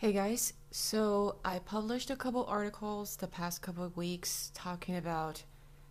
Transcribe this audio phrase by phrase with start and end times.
[0.00, 5.42] Hey guys, so I published a couple articles the past couple of weeks talking about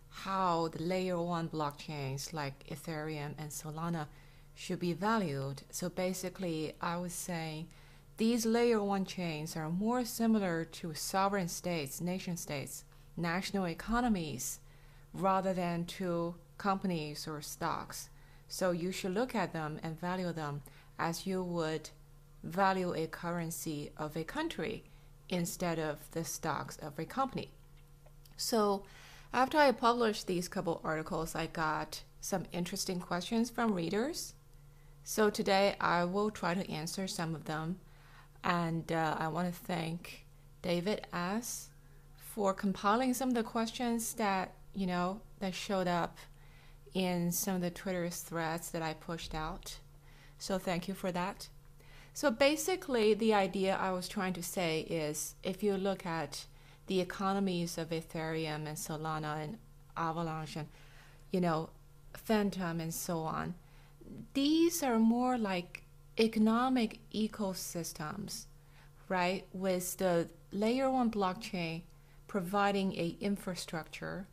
[0.08, 4.06] how the layer one blockchains like Ethereum and Solana
[4.54, 5.60] should be valued.
[5.70, 7.68] So basically, I was saying
[8.16, 12.84] these layer one chains are more similar to sovereign states, nation states,
[13.14, 14.60] national economies,
[15.12, 18.08] rather than to companies or stocks.
[18.48, 20.62] So you should look at them and value them
[20.98, 21.90] as you would
[22.42, 24.84] value a currency of a country
[25.28, 27.50] instead of the stocks of a company.
[28.36, 28.84] So
[29.32, 34.34] after I published these couple articles, I got some interesting questions from readers.
[35.04, 37.78] So today I will try to answer some of them.
[38.44, 40.24] And uh, I want to thank
[40.62, 41.70] David S.
[42.16, 46.18] for compiling some of the questions that, you know, that showed up
[46.94, 49.78] in some of the Twitter threads that I pushed out.
[50.38, 51.48] So thank you for that.
[52.20, 56.46] So basically, the idea I was trying to say is if you look at
[56.88, 59.58] the economies of Ethereum and Solana and
[59.96, 60.66] Avalanche and,
[61.30, 61.70] you know,
[62.14, 63.54] Fantom and so on,
[64.34, 65.84] these are more like
[66.18, 68.46] economic ecosystems,
[69.08, 69.46] right?
[69.52, 71.82] With the layer one blockchain
[72.26, 74.26] providing a infrastructure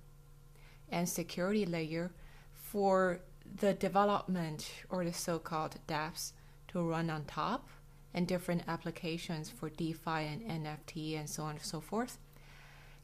[0.90, 2.10] and security layer
[2.52, 3.20] for
[3.60, 6.32] the development or the so-called dApps
[6.70, 7.70] to run on top
[8.16, 12.18] and different applications for DeFi and NFT and so on and so forth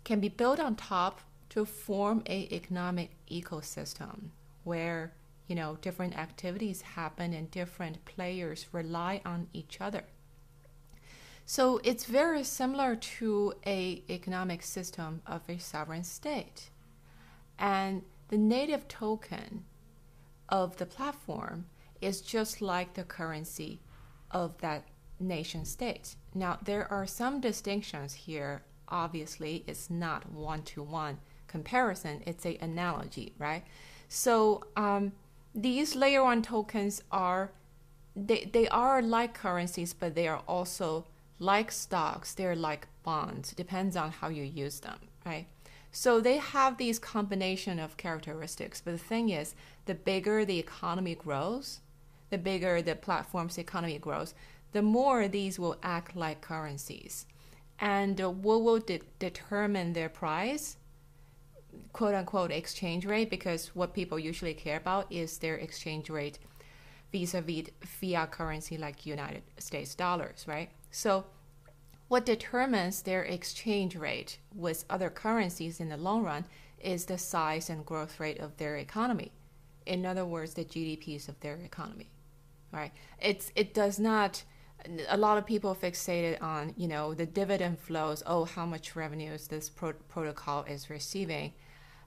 [0.06, 4.30] can be built on top to form a economic ecosystem
[4.64, 5.12] where
[5.48, 10.06] you know different activities happen and different players rely on each other.
[11.46, 16.70] So it's very similar to a economic system of a sovereign state.
[17.60, 19.66] And the native token
[20.48, 21.66] of the platform
[22.00, 23.82] is just like the currency
[24.32, 24.86] of that
[25.22, 26.16] nation state.
[26.34, 28.64] Now, there are some distinctions here.
[28.88, 33.64] Obviously, it's not one to one comparison, it's an analogy, right?
[34.08, 35.12] So, um,
[35.54, 37.52] these layer one tokens are
[38.16, 41.06] they, they are like currencies, but they are also
[41.40, 45.48] like stocks, they're like bonds, depends on how you use them, right?
[45.92, 48.82] So they have these combination of characteristics.
[48.84, 51.80] But the thing is, the bigger the economy grows,
[52.30, 54.34] the bigger the platform's economy grows,
[54.72, 57.26] the more these will act like currencies.
[57.80, 60.78] And uh, what will de- determine their price?
[61.94, 66.40] quote unquote exchange rate because what people usually care about is their exchange rate
[67.12, 70.70] vis-a-vis fiat currency like United States dollars, right?
[70.92, 71.26] So
[72.08, 76.46] what determines their exchange rate with other currencies in the long run
[76.80, 79.32] is the size and growth rate of their economy.
[79.86, 82.10] In other words, the GDPs of their economy.
[82.72, 82.92] Right?
[83.20, 84.44] It's it does not
[85.10, 88.24] a lot of people fixated on you know the dividend flows.
[88.26, 91.54] Oh how much revenues this pro- protocol is receiving?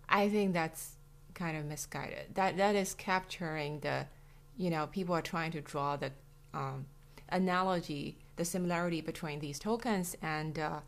[0.08, 0.96] I think that's
[1.34, 2.34] kind of misguided.
[2.34, 4.06] That that is capturing the
[4.56, 6.10] you know people are trying to draw the
[6.52, 6.86] um,
[7.28, 10.80] analogy the similarity between these tokens and uh,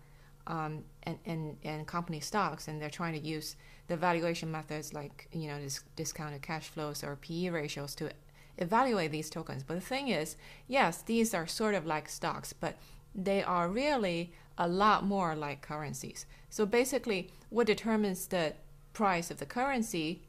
[0.49, 3.57] um, and, and, and company stocks, and they're trying to use
[3.89, 8.11] the valuation methods like you know this discounted cash flows or PE ratios to
[8.59, 9.62] evaluate these tokens.
[9.62, 10.37] But the thing is,
[10.67, 12.77] yes, these are sort of like stocks, but
[13.15, 16.27] they are really a lot more like currencies.
[16.50, 18.55] So basically, what determines the
[18.93, 20.22] price of the currency,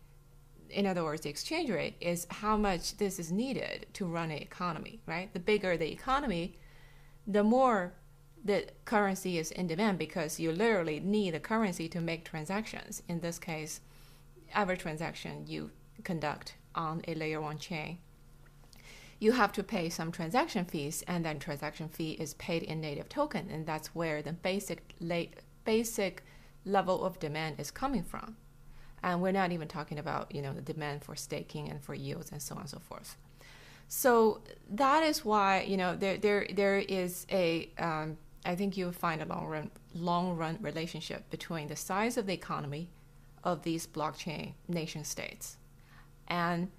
[0.69, 4.39] in other words, the exchange rate, is how much this is needed to run an
[4.39, 5.33] economy, right?
[5.33, 6.57] The bigger the economy,
[7.25, 7.93] the more
[8.43, 13.01] the currency is in demand because you literally need the currency to make transactions.
[13.07, 13.81] In this case,
[14.53, 15.71] every transaction you
[16.03, 17.97] conduct on a layer one chain
[19.19, 23.09] you have to pay some transaction fees, and then transaction fee is paid in native
[23.09, 24.95] token, and that's where the basic
[25.65, 26.23] basic
[26.65, 28.37] level of demand is coming from.
[29.03, 32.31] And we're not even talking about you know the demand for staking and for yields
[32.31, 33.17] and so on and so forth.
[33.87, 38.91] So that is why you know there there there is a um, I think you'll
[38.91, 42.89] find a long run long run relationship between the size of the economy
[43.43, 45.57] of these blockchain nation states
[46.27, 46.69] and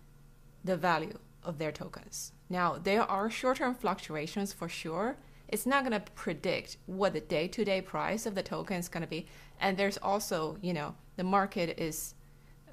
[0.64, 1.18] the value
[1.48, 2.32] of their tokens.
[2.48, 5.16] Now, there are short term fluctuations for sure.
[5.48, 8.88] It's not going to predict what the day to day price of the token is
[8.88, 9.26] going to be.
[9.60, 12.14] And there's also, you know, the market is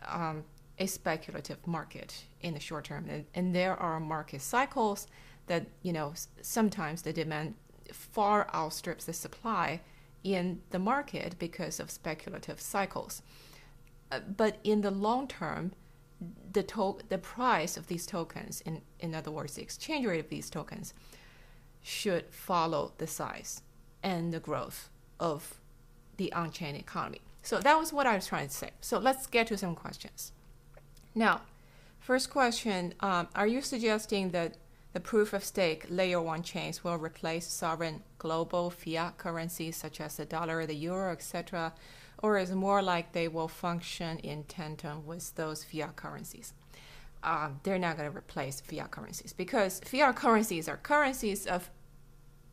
[0.06, 0.44] um,
[0.78, 3.08] a speculative market in the short term.
[3.10, 5.08] And, and there are market cycles
[5.48, 7.56] that, you know, sometimes the demand
[7.92, 9.80] far outstrips the supply
[10.24, 13.22] in the market because of speculative cycles.
[14.12, 15.72] Uh, but in the long term,
[16.52, 20.30] the to- the price of these tokens, in, in other words, the exchange rate of
[20.30, 20.94] these tokens,
[21.82, 23.62] should follow the size
[24.02, 24.90] and the growth
[25.20, 25.60] of
[26.18, 27.22] the on-chain economy.
[27.42, 28.72] So that was what I was trying to say.
[28.82, 30.32] So let's get to some questions.
[31.14, 31.42] Now,
[32.00, 34.58] first question: um, Are you suggesting that
[34.96, 40.16] the proof of stake layer one chains will replace sovereign global fiat currencies such as
[40.16, 41.74] the dollar, the euro, etc.,
[42.24, 46.54] or is more like they will function in tandem with those fiat currencies?
[47.22, 51.70] Uh, they're not going to replace fiat currencies because fiat currencies are currencies of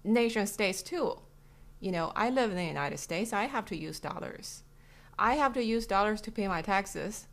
[0.02, 1.20] nation states too.
[1.78, 3.32] You know, I live in the United States.
[3.32, 4.64] I have to use dollars.
[5.16, 7.28] I have to use dollars to pay my taxes,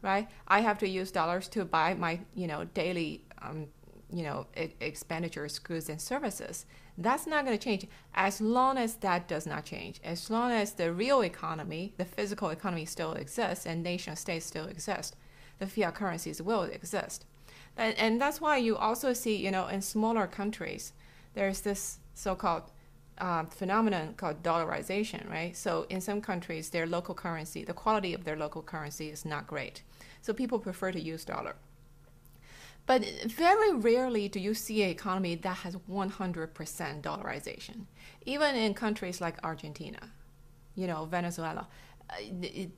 [0.00, 0.28] right?
[0.46, 3.66] I have to use dollars to buy my, you know, daily, um,
[4.14, 4.46] you know,
[4.80, 6.66] expenditures, goods and services.
[6.96, 10.00] That's not going to change as long as that does not change.
[10.04, 14.66] As long as the real economy, the physical economy still exists and nation states still
[14.66, 15.16] exist,
[15.58, 17.26] the fiat currencies will exist.
[17.76, 20.92] And, and that's why you also see, you know, in smaller countries,
[21.34, 22.70] there's this so-called
[23.18, 25.56] uh, phenomenon called dollarization, right?
[25.56, 29.48] So in some countries, their local currency, the quality of their local currency is not
[29.48, 29.82] great.
[30.22, 31.56] So people prefer to use dollar.
[32.86, 37.86] But very rarely do you see an economy that has 100% dollarization.
[38.26, 40.10] Even in countries like Argentina,
[40.74, 41.66] you know, Venezuela,
[42.10, 42.16] uh,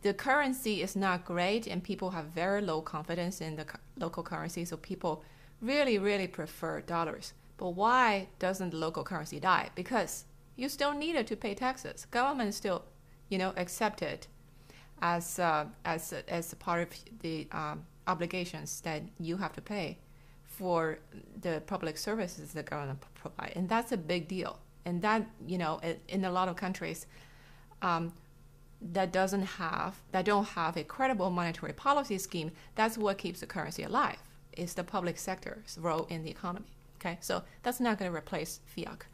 [0.02, 3.66] the, currency is not great and people have very low confidence in the
[3.98, 4.64] local currency.
[4.64, 5.24] So people
[5.60, 7.32] really, really prefer dollars.
[7.56, 9.70] But why doesn't the local currency die?
[9.74, 10.24] Because
[10.54, 12.06] you still need it to pay taxes.
[12.12, 12.84] Government still,
[13.28, 14.28] you know, accept it
[15.02, 16.88] as uh, as as part of
[17.20, 19.98] the um, obligations that you have to pay
[20.46, 20.98] for
[21.42, 24.58] the public services the government provide, and that's a big deal.
[24.84, 27.06] And that you know, in a lot of countries,
[27.82, 28.12] um,
[28.80, 33.46] that doesn't have that don't have a credible monetary policy scheme, that's what keeps the
[33.46, 34.18] currency alive.
[34.56, 36.66] Is the public sector's role in the economy.
[36.98, 39.04] Okay, so that's not going to replace fiat.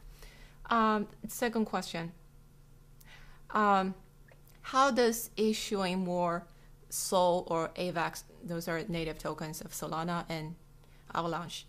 [0.69, 2.13] Um, second question.
[3.51, 3.93] Um,
[4.61, 6.45] how does issuing more
[6.93, 10.53] Sol or AVAX, those are native tokens of Solana and
[11.15, 11.65] Avalanche,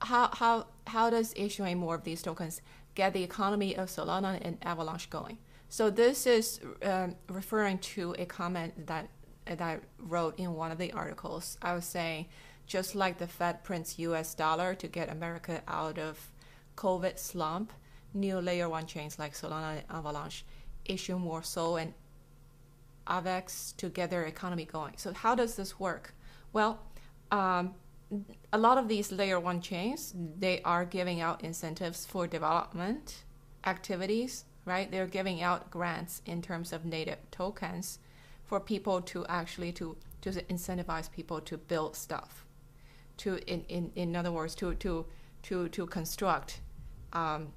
[0.00, 2.60] how, how, how does issuing more of these tokens
[2.94, 5.38] get the economy of Solana and Avalanche going?
[5.68, 9.08] So this is um, referring to a comment that,
[9.46, 11.58] that I wrote in one of the articles.
[11.60, 12.26] I was saying,
[12.66, 16.30] just like the Fed prints US dollar to get America out of
[16.76, 17.72] COVID slump,
[18.12, 20.44] new layer one chains like Solana and Avalanche
[20.84, 21.92] issue more SOL and
[23.06, 24.94] AVAX to get their economy going.
[24.96, 26.14] So how does this work?
[26.52, 26.80] Well,
[27.30, 27.74] um,
[28.52, 33.24] a lot of these layer one chains, they are giving out incentives for development
[33.66, 34.90] activities, right?
[34.90, 37.98] They're giving out grants in terms of native tokens
[38.44, 42.46] for people to actually to to incentivize people to build stuff
[43.16, 45.06] to in, in, in other words to to
[45.42, 46.60] to to construct
[47.12, 47.48] um,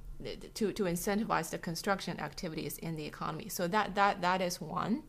[0.53, 5.03] to to incentivize the construction activities in the economy so that that that is one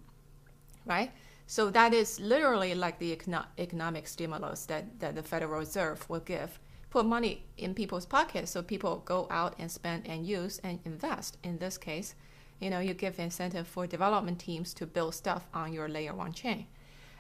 [0.89, 1.13] right?
[1.47, 6.21] So that is literally like the econo- economic stimulus that, that the federal reserve will
[6.21, 6.59] give.
[6.91, 11.37] Put money in people's pockets so people go out and spend and use and invest.
[11.43, 12.15] In this case
[12.61, 16.33] you know you give incentive for development teams to build stuff on your layer one
[16.33, 16.67] chain.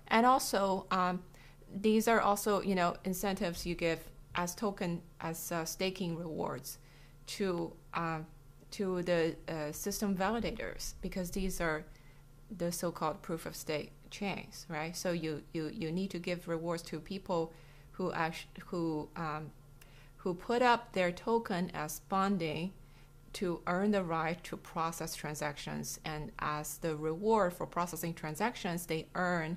[0.09, 1.23] And also um,
[1.75, 4.01] these are also you know incentives you give
[4.35, 6.79] as token as uh, staking rewards
[7.27, 8.21] to uh,
[8.71, 11.85] to the uh, system validators because these are
[12.57, 14.97] the so-called proof of stake chains, right?
[14.97, 17.53] So you you, you need to give rewards to people
[17.93, 19.53] who actually who um,
[20.19, 22.73] who put up their token as bonding
[23.35, 29.07] to earn the right to process transactions, and as the reward for processing transactions, they
[29.15, 29.57] earn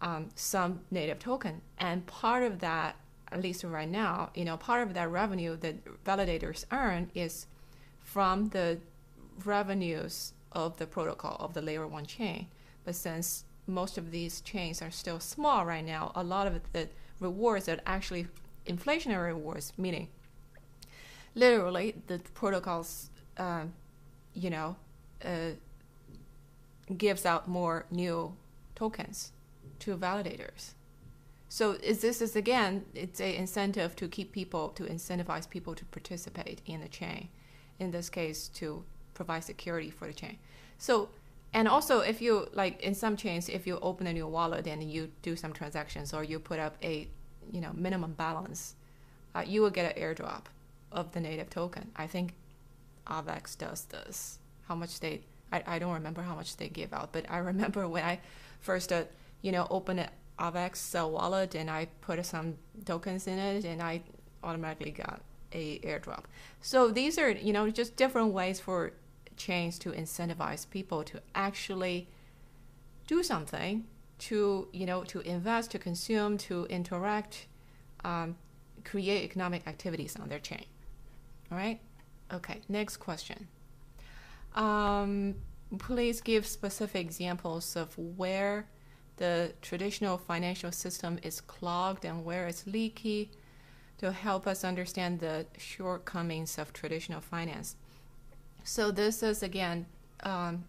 [0.00, 1.60] um, some native token.
[1.78, 2.96] And part of that,
[3.30, 7.46] at least right now, you know, part of that revenue that validators earn is
[8.00, 8.78] from the
[9.44, 12.46] revenues of the protocol of the layer one chain.
[12.84, 16.88] But since most of these chains are still small right now, a lot of the
[17.20, 18.26] rewards are actually
[18.66, 20.08] inflationary rewards, meaning
[21.34, 23.64] literally the protocols, uh,
[24.34, 24.76] you know,
[25.24, 25.50] uh,
[26.96, 28.34] gives out more new
[28.74, 29.32] tokens
[29.78, 30.72] to validators.
[31.48, 35.84] So is this is again, it's an incentive to keep people to incentivize people to
[35.86, 37.28] participate in the chain.
[37.78, 38.84] In this case, to
[39.24, 40.38] provide security for the chain.
[40.78, 41.08] So
[41.54, 44.82] and also if you like in some chains, if you open a new wallet and
[44.82, 47.08] you do some transactions or you put up a
[47.50, 48.74] you know minimum balance,
[49.34, 50.44] uh, you will get an airdrop
[50.90, 51.90] of the native token.
[51.96, 52.34] I think
[53.06, 54.38] Avax does this.
[54.68, 55.20] How much they
[55.52, 58.20] I, I don't remember how much they give out, but I remember when I
[58.60, 59.04] first uh,
[59.42, 64.02] you know, open an Avax wallet and I put some tokens in it and I
[64.42, 65.20] automatically got
[65.52, 66.24] a airdrop.
[66.60, 68.92] So these are you know just different ways for
[69.36, 72.08] chains to incentivize people to actually
[73.06, 73.84] do something
[74.18, 77.46] to you know to invest, to consume, to interact,
[78.04, 78.36] um,
[78.84, 80.64] create economic activities on their chain.
[81.50, 81.80] All right.
[82.32, 82.60] Okay.
[82.68, 83.48] Next question.
[84.54, 85.34] Um,
[85.78, 88.66] please give specific examples of where
[89.16, 93.30] the traditional financial system is clogged and where it's leaky
[93.98, 97.76] to help us understand the shortcomings of traditional finance.
[98.64, 99.86] So this is again,
[100.22, 100.64] um,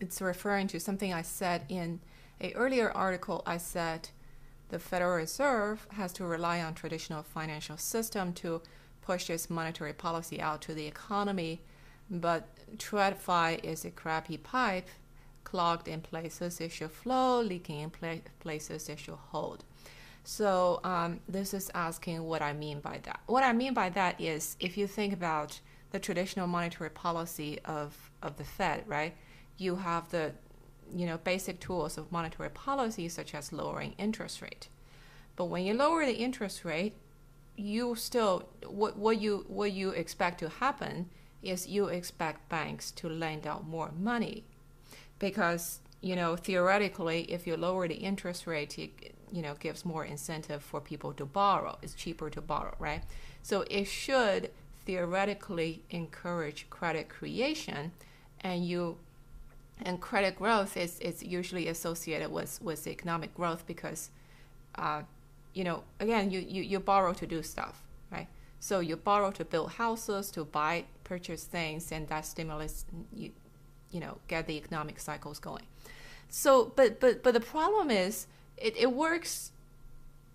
[0.00, 2.00] it's referring to something I said in
[2.40, 3.42] a earlier article.
[3.46, 4.10] I said
[4.68, 8.60] the Federal Reserve has to rely on traditional financial system to
[9.02, 11.62] push its monetary policy out to the economy,
[12.10, 14.88] but TradFi is a crappy pipe
[15.44, 19.64] clogged in places it should flow, leaking in pla- places it should hold.
[20.24, 23.20] So um, this is asking what I mean by that.
[23.26, 28.10] What I mean by that is if you think about the traditional monetary policy of,
[28.22, 29.14] of the Fed, right?
[29.56, 30.32] You have the
[30.94, 34.68] you know basic tools of monetary policy such as lowering interest rate.
[35.36, 36.94] But when you lower the interest rate,
[37.56, 41.10] you still what what you what you expect to happen
[41.42, 44.44] is you expect banks to lend out more money
[45.18, 50.04] because you know theoretically if you lower the interest rate it you know gives more
[50.04, 53.02] incentive for people to borrow it's cheaper to borrow right
[53.42, 54.50] so it should
[54.88, 57.92] theoretically encourage credit creation
[58.40, 58.96] and you
[59.82, 64.08] and credit growth is, is usually associated with, with economic growth because
[64.76, 65.02] uh,
[65.52, 68.28] you know again you, you, you borrow to do stuff right?
[68.60, 73.32] So you borrow to build houses to buy purchase things and that stimulates you
[73.90, 75.66] you know get the economic cycles going.
[76.30, 78.26] So but but but the problem is
[78.56, 79.52] it, it works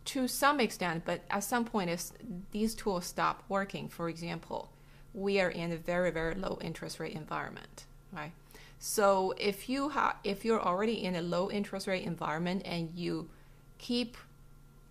[0.05, 2.12] to some extent but at some point if
[2.51, 4.69] these tools stop working for example
[5.13, 8.31] we are in a very very low interest rate environment right?
[8.79, 13.29] So if you have if you're already in a low interest rate environment and you
[13.77, 14.17] keep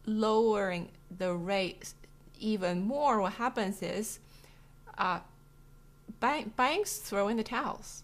[0.07, 1.93] lowering the rate
[2.39, 4.19] even more what happens is
[4.99, 5.21] uh,
[6.21, 8.03] bank, banks throw in the towels.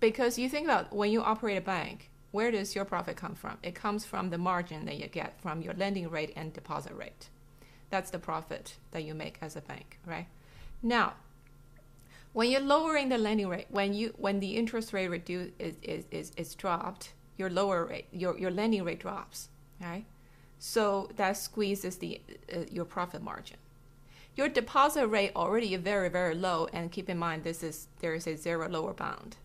[0.00, 3.58] Because you think about when you operate a bank, where does your profit come from?
[3.62, 7.28] It comes from the margin that you get from your lending rate and deposit rate.
[7.90, 10.26] That's the profit that you make as a bank, right?
[10.82, 11.12] Now,
[12.32, 16.04] when you're lowering the lending rate, when you when the interest rate reduce is, is,
[16.10, 20.06] is, is dropped, your lower rate, your, your lending rate drops, right?
[20.58, 23.58] So that squeezes the uh, your profit margin.
[24.34, 28.26] Your deposit rate already very very low, and keep in mind this is there is
[28.26, 29.36] a zero lower bound,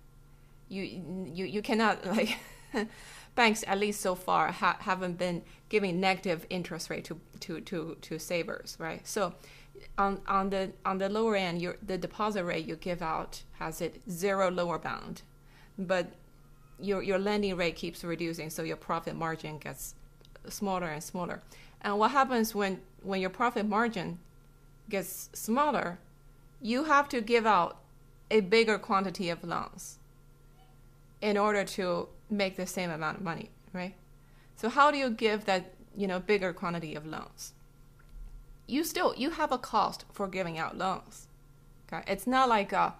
[0.69, 2.37] you you you cannot like
[3.35, 7.97] banks at least so far ha- haven't been giving negative interest rate to to to
[8.01, 9.05] to savers right?
[9.07, 9.33] So
[9.97, 13.81] on on the on the lower end your the deposit rate you give out has
[13.81, 15.21] it zero lower bound.
[15.77, 16.07] But
[16.79, 19.95] your your lending rate keeps reducing so your profit margin gets
[20.49, 21.41] smaller and smaller.
[21.81, 24.19] And what happens when when your profit margin
[24.89, 25.99] gets smaller
[26.61, 27.77] you have to give out
[28.31, 29.99] a bigger quantity of loans
[31.21, 33.95] in order to make the same amount of money, right?
[34.55, 37.53] So how do you give that, you know, bigger quantity of loans?
[38.67, 41.27] You still you have a cost for giving out loans.
[41.91, 42.03] Okay?
[42.11, 42.91] It's not like uh,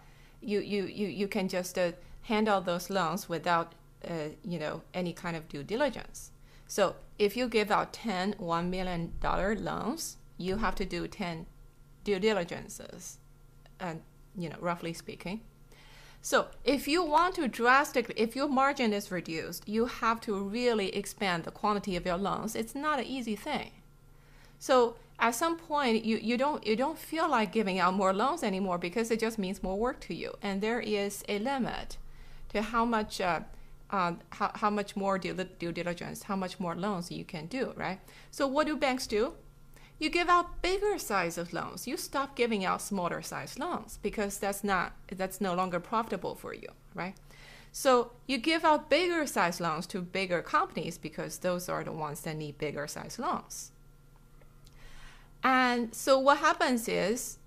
[0.42, 1.92] you you you you can just uh,
[2.22, 3.74] hand out those loans without
[4.08, 6.32] uh, you know any kind of due diligence.
[6.68, 11.46] So if you give out 10 $1 million loans, you have to do 10
[12.04, 13.18] due diligences,
[13.80, 14.02] and
[14.38, 15.42] you know, roughly speaking.
[16.30, 20.94] So if you want to drastically, if your margin is reduced, you have to really
[20.94, 22.54] expand the quantity of your loans.
[22.54, 23.72] It's not an easy thing.
[24.60, 28.44] So at some point, you, you don't you don't feel like giving out more loans
[28.44, 31.96] anymore because it just means more work to you, and there is a limit
[32.50, 33.22] to how much.
[33.22, 33.40] Uh,
[33.90, 37.72] uh, how, how much more due, due diligence, how much more loans you can do,
[37.78, 38.02] right?
[38.32, 39.32] So what do banks do?
[40.00, 41.88] You give out bigger size of loans.
[41.88, 46.54] You stop giving out smaller size loans because that's not that's no longer profitable for
[46.54, 47.16] you, right?
[47.72, 52.22] So you give out bigger size loans to bigger companies because those are the ones
[52.22, 53.72] that need bigger size loans.
[55.44, 57.38] And so what happens is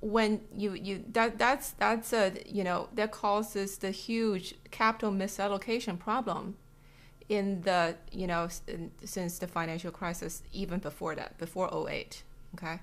[0.00, 5.98] when you, you that that's that's a you know that causes the huge capital misallocation
[5.98, 6.56] problem
[7.28, 8.48] in the you know
[9.04, 12.22] since the financial crisis even before that before 08
[12.54, 12.80] okay?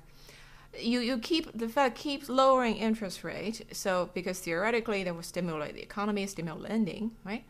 [0.80, 5.76] You you keep the fed keeps lowering interest rate so because theoretically they will stimulate
[5.76, 7.44] the economy stimulate lending right?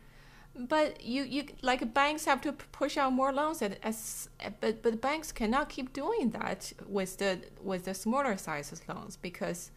[0.54, 4.28] But you, you like banks have to push out more loans at, as
[4.60, 9.70] but but banks cannot keep doing that with the with the smaller sizes loans because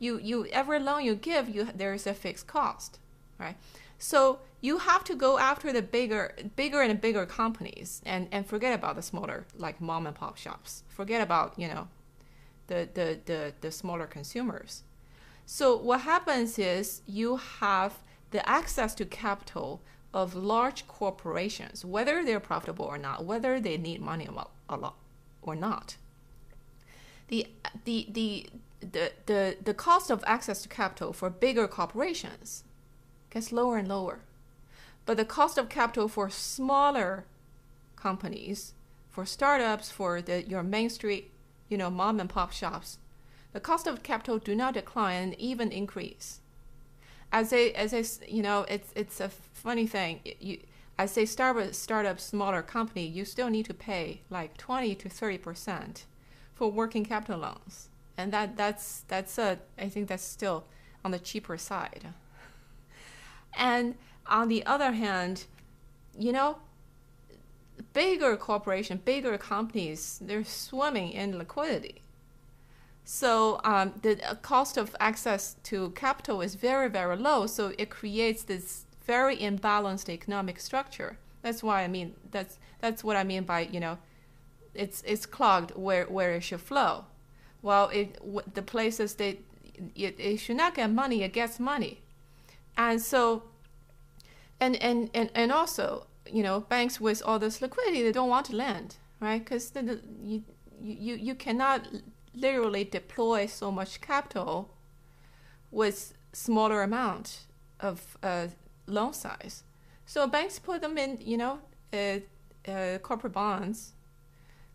[0.00, 2.98] you you every loan you give you there is a fixed cost
[3.38, 3.56] right
[3.98, 8.74] so you have to go after the bigger bigger and bigger companies and and forget
[8.74, 11.88] about the smaller like mom and pop shops forget about you know
[12.68, 14.82] the the the, the smaller consumers
[15.50, 18.00] so what happens is you have
[18.30, 19.80] the access to capital
[20.12, 24.30] of large corporations, whether they're profitable or not, whether they need money a
[24.76, 24.96] lot
[25.42, 25.96] or not.
[27.28, 27.46] The,
[27.84, 28.50] the, the,
[28.80, 32.64] the, the, the cost of access to capital for bigger corporations
[33.38, 34.18] gets lower and lower.
[35.06, 37.24] But the cost of capital for smaller
[37.94, 38.74] companies,
[39.08, 41.30] for startups, for the, your main street,
[41.68, 42.98] you know, mom and pop shops,
[43.52, 46.40] the cost of capital do not decline, and even increase.
[47.30, 50.20] As a as a you know it's it's a funny thing.
[50.40, 50.58] You
[50.98, 55.38] as a startup startup smaller company you still need to pay like 20 to 30
[55.38, 56.06] percent
[56.54, 57.90] for working capital loans.
[58.16, 60.64] And that that's that's a I think that's still
[61.04, 62.14] on the cheaper side
[63.58, 63.94] and
[64.26, 65.44] on the other hand
[66.18, 66.56] you know
[67.92, 72.02] bigger corporation bigger companies they're swimming in liquidity
[73.10, 77.46] so um, the uh, cost of access to capital is very, very low.
[77.46, 81.16] So it creates this very imbalanced economic structure.
[81.40, 83.96] That's why I mean that's that's what I mean by you know,
[84.74, 87.06] it's it's clogged where where it should flow.
[87.62, 88.20] Well, it
[88.52, 89.38] the places that
[89.94, 92.02] it, it should not get money, it gets money,
[92.78, 93.42] and so,
[94.60, 98.46] and and and and also you know banks with all this liquidity they don't want
[98.46, 99.72] to lend right because
[100.22, 100.42] you
[100.80, 101.88] you you cannot
[102.34, 104.70] literally deploy so much capital
[105.70, 107.46] with smaller amount
[107.80, 108.48] of uh,
[108.86, 109.64] loan size.
[110.06, 111.60] So banks put them in, you know,
[111.92, 112.20] uh,
[112.70, 113.92] uh, corporate bonds,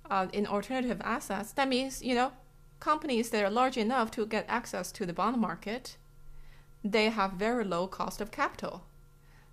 [0.10, 1.52] uh, in alternative assets.
[1.54, 2.32] That means, you know,
[2.80, 5.98] companies that are large enough to get access to the bond market,
[6.84, 8.84] they have very low cost of capital.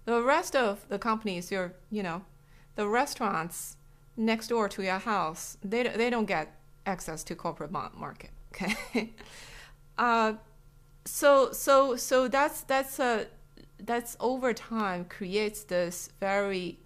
[0.05, 2.25] The rest of the companies, your, you know,
[2.75, 3.77] the restaurants
[4.17, 8.31] next door to your house, they they don't get access to corporate bond market.
[8.53, 9.15] Okay,
[9.97, 10.33] uh,
[11.05, 13.27] so so so that's that's a
[13.79, 16.81] that's over time creates this very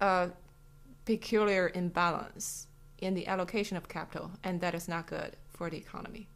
[0.00, 0.28] uh,
[1.04, 2.66] peculiar imbalance
[2.98, 6.28] in the allocation of capital, and that is not good for the economy.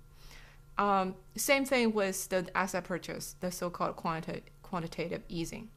[0.78, 5.68] Um, same thing with the asset purchase, the so-called quanti- quantitative easing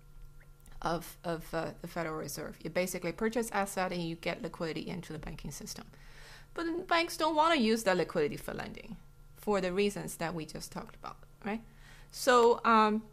[0.82, 2.58] of of uh, the Federal Reserve.
[2.64, 5.86] You basically purchase asset and you get liquidity into the banking system.
[6.54, 8.98] But banks don't want to use that liquidity for lending
[9.36, 11.62] for the reasons that we just talked about, right?
[12.12, 13.04] So um,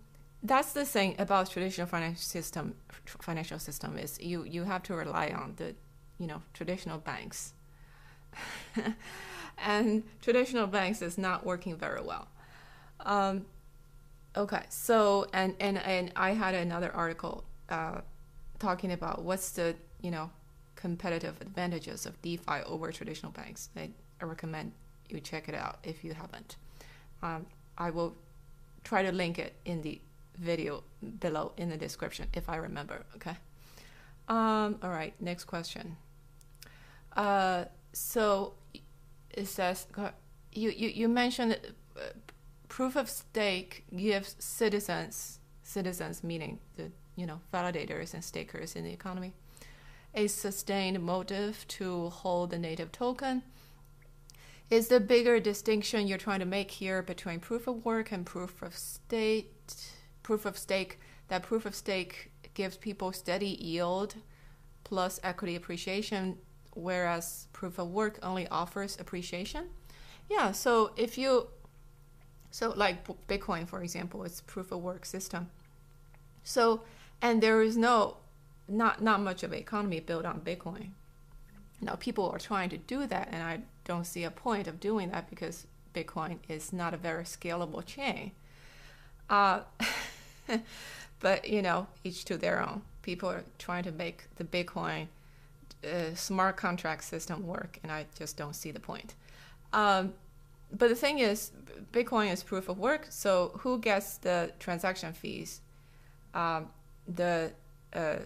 [0.42, 2.74] that's the thing about traditional financial system.
[3.20, 5.74] Financial system is you you have to rely on the
[6.18, 7.54] you know traditional banks,
[9.64, 12.28] and traditional banks is not working very well.
[13.00, 13.46] Um,
[14.36, 18.00] okay, so and and and I had another article uh,
[18.58, 20.30] talking about what's the you know
[20.74, 23.68] competitive advantages of DeFi over traditional banks.
[23.76, 23.90] I,
[24.20, 24.72] I recommend
[25.08, 26.56] you check it out if you haven't.
[27.22, 28.16] Um, I will
[28.84, 30.00] try to link it in the
[30.36, 30.84] video
[31.18, 33.04] below in the description if I remember.
[33.16, 33.36] Okay.
[34.28, 35.14] Um, all right.
[35.20, 35.96] Next question.
[37.16, 38.54] Uh, so
[39.38, 39.86] it says
[40.52, 41.58] you you, you mentioned
[41.96, 42.00] uh,
[42.68, 48.92] proof of stake gives citizens citizens meaning the you know validators and stakers in the
[48.92, 49.32] economy
[50.14, 53.42] a sustained motive to hold the native token.
[54.70, 58.60] Is the bigger distinction you're trying to make here between proof of work and proof
[58.60, 60.98] of state, proof of stake?
[61.28, 64.16] That proof of stake gives people steady yield
[64.84, 66.38] plus equity appreciation,
[66.78, 69.64] whereas proof of work only offers appreciation.
[70.30, 71.48] Yeah, so if you,
[72.50, 75.50] so like Bitcoin, for example, it's proof of work system.
[76.44, 76.82] So,
[77.20, 78.18] and there is no
[78.68, 80.90] not not much of an economy built on Bitcoin.
[81.80, 85.10] Now people are trying to do that, and I don't see a point of doing
[85.10, 88.32] that because Bitcoin is not a very scalable chain.
[89.28, 89.60] Uh,
[91.20, 92.82] but you know, each to their own.
[93.02, 95.08] People are trying to make the Bitcoin
[95.84, 99.14] uh, smart contract system work, and I just don't see the point.
[99.72, 100.14] Um,
[100.72, 101.52] but the thing is,
[101.92, 105.60] Bitcoin is proof of work, so who gets the transaction fees?
[106.34, 106.68] Um,
[107.06, 107.52] the
[107.92, 108.16] uh,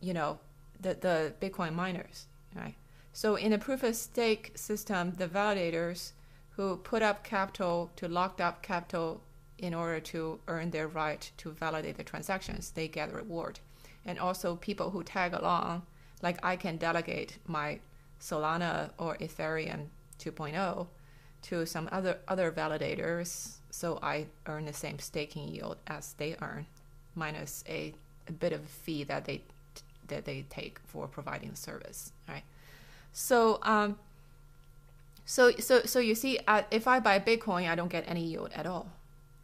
[0.00, 0.38] you know,
[0.80, 2.74] the, the Bitcoin miners, right?
[3.12, 6.12] So in a proof of stake system, the validators
[6.50, 9.22] who put up capital to locked up capital
[9.58, 13.60] in order to earn their right to validate the transactions, they get a reward.
[14.04, 15.82] And also people who tag along,
[16.22, 17.80] like I can delegate my
[18.20, 19.86] Solana or Ethereum
[20.18, 20.86] 2.0
[21.42, 26.66] to some other other validators, so I earn the same staking yield as they earn,
[27.14, 27.94] minus a,
[28.26, 29.42] a bit of fee that they
[30.08, 32.42] that they take for providing the service, right?
[33.12, 33.98] So um,
[35.24, 38.50] so so so you see, uh, if I buy Bitcoin, I don't get any yield
[38.54, 38.88] at all.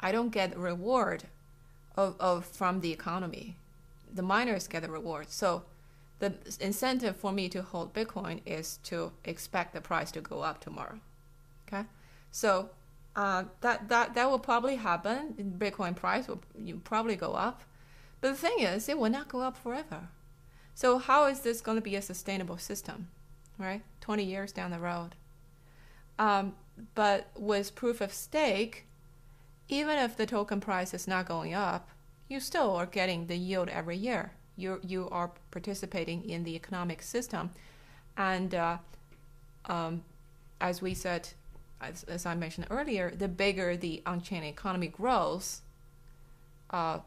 [0.01, 1.25] I don't get reward
[1.97, 3.57] of, of from the economy.
[4.13, 5.31] The miners get the reward.
[5.31, 5.63] So
[6.23, 10.61] the incentive for me to hold Bitcoin is to expect the price to go up
[10.61, 11.01] tomorrow.
[11.67, 11.85] Okay,
[12.31, 12.71] so
[13.17, 15.35] uh, that that that will probably happen.
[15.59, 17.63] Bitcoin price will you probably go up,
[18.21, 20.09] but the thing is, it will not go up forever.
[20.75, 23.09] So how is this going to be a sustainable system,
[23.59, 23.83] right?
[24.01, 25.17] Twenty years down the road.
[26.21, 26.55] Um,
[26.95, 28.87] but with proof of stake,
[29.69, 31.89] even if the token price is not going up,
[32.29, 34.35] you still are getting the yield every year.
[34.57, 37.51] You you are participating in the economic system,
[38.17, 38.79] and uh,
[39.67, 40.03] um,
[40.61, 41.29] as we said,
[41.81, 45.63] as, as, I mentioned earlier, the bigger the on-chain economy grows,
[46.71, 46.99] uh,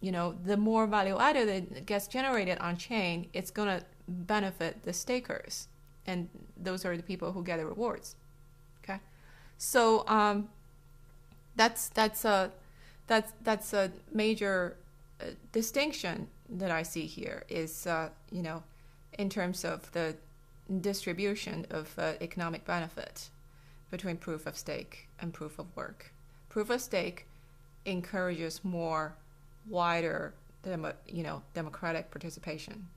[0.00, 4.92] you know, the more value added that gets generated on chain, it's gonna benefit the
[4.92, 5.68] stakers,
[6.06, 8.16] and those are the people who get the rewards.
[8.82, 9.00] Okay,
[9.58, 10.48] so um,
[11.56, 12.52] that's that's a
[13.08, 14.76] that's that's a major
[15.20, 18.62] uh, distinction that I see here is uh, you know
[19.18, 20.16] in terms of the
[20.80, 23.28] distribution of uh, economic benefit
[23.90, 26.12] between proof of stake and proof of work.
[26.48, 27.26] Proof of stake
[27.86, 29.14] encourages more
[29.68, 32.88] wider demo, you know democratic participation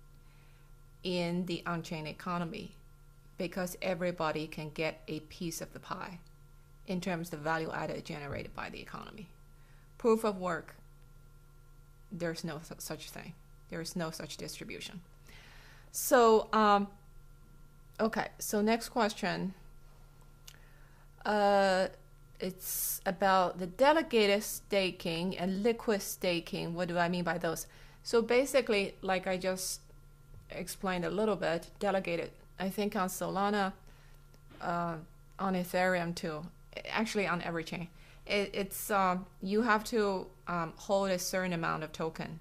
[1.03, 2.71] in the on-chain economy
[3.37, 6.19] because everybody can get a piece of the pie
[6.85, 9.27] in terms of value added generated by the economy.
[9.97, 10.75] Proof of work,
[12.11, 13.33] there's no such thing.
[13.71, 15.01] There is no such distribution.
[15.91, 16.87] So, um,
[17.99, 19.53] okay, so next question.
[21.25, 21.87] Uh,
[22.39, 26.75] it's about the delegated staking and liquid staking.
[26.75, 27.65] What do I mean by those?
[28.03, 29.79] So basically, like I just
[30.49, 33.73] explained a little bit, delegated, I think on Solana,
[34.59, 34.95] uh,
[35.39, 36.43] on Ethereum too,
[36.89, 37.87] actually on every chain.
[38.27, 42.39] It, it's um, you have to um, hold a certain amount of token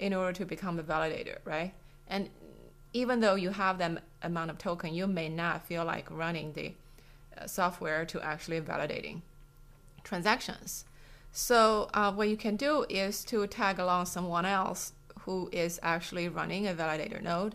[0.00, 1.72] in order to become a validator, right?
[2.08, 2.30] And
[2.92, 6.72] even though you have that amount of token, you may not feel like running the
[7.38, 9.20] uh, software to actually validating
[10.02, 10.86] transactions.
[11.32, 16.28] So uh, what you can do is to tag along someone else who is actually
[16.28, 17.54] running a validator node,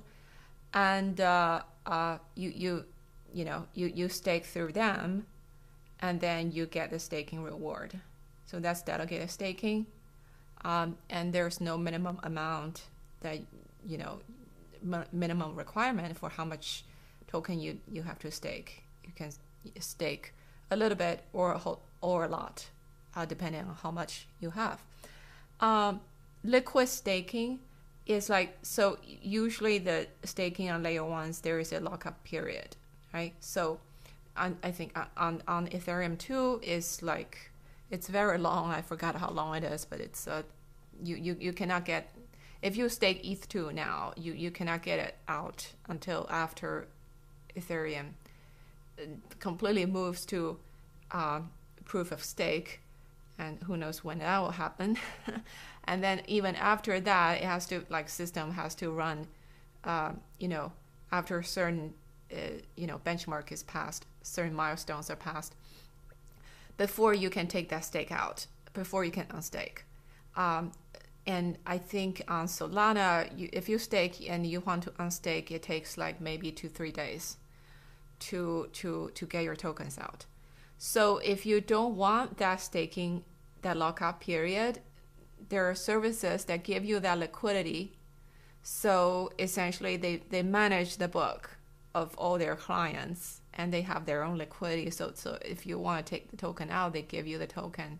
[0.73, 2.85] and uh, uh you you
[3.33, 5.25] you know you you stake through them
[5.99, 7.99] and then you get the staking reward.
[8.45, 9.87] So that's delegated staking.
[10.65, 12.85] Um, and there's no minimum amount
[13.21, 13.37] that,
[13.85, 14.19] you know,
[14.83, 16.83] m- minimum requirement for how much
[17.27, 18.83] token you, you have to stake.
[19.05, 19.29] You can
[19.79, 20.33] stake
[20.71, 22.67] a little bit or a whole, or a lot,
[23.15, 24.81] uh, depending on how much you have.
[25.59, 26.01] Um,
[26.43, 27.59] liquid staking
[28.07, 32.75] is like so usually the staking on layer ones there is a lockup period
[33.11, 33.79] right so
[34.37, 37.49] on, I think uh, on on Ethereum 2 is like
[37.91, 38.71] it's very long.
[38.71, 40.43] I forgot how long it is, but it's uh,
[41.03, 42.15] you, you you cannot get
[42.61, 46.87] if you stake ETH2 now, you you cannot get it out until after
[47.55, 48.07] Ethereum
[48.99, 49.03] uh,
[49.39, 50.57] completely moves to
[51.11, 51.41] uh,
[51.83, 52.79] proof of stake,
[53.37, 54.97] and who knows when that will happen.
[55.83, 59.27] and then even after that, it has to like system has to run,
[59.83, 60.71] uh, you know,
[61.11, 61.93] after certain
[62.33, 62.37] uh,
[62.75, 65.53] you know benchmark is passed, certain milestones are passed
[66.77, 69.79] before you can take that stake out, before you can unstake.
[70.35, 70.71] Um,
[71.27, 75.63] and I think on Solana, you, if you stake and you want to unstake, it
[75.63, 77.37] takes like maybe two three days
[78.19, 80.25] to to to get your tokens out.
[80.77, 83.23] So if you don't want that staking,
[83.61, 84.81] that lockup period,
[85.49, 87.97] there are services that give you that liquidity.
[88.61, 91.57] So essentially, they they manage the book
[91.93, 94.89] of all their clients and they have their own liquidity.
[94.89, 97.99] So, so if you want to take the token out, they give you the token.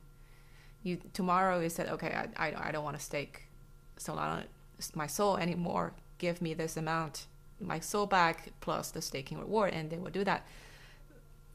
[0.84, 3.44] You tomorrow you said, okay, I, I, I don't want to stake
[3.98, 4.44] Solana
[4.94, 5.94] my SOL anymore.
[6.18, 7.28] Give me this amount,
[7.60, 10.46] my SOL back plus the staking reward, and they will do that.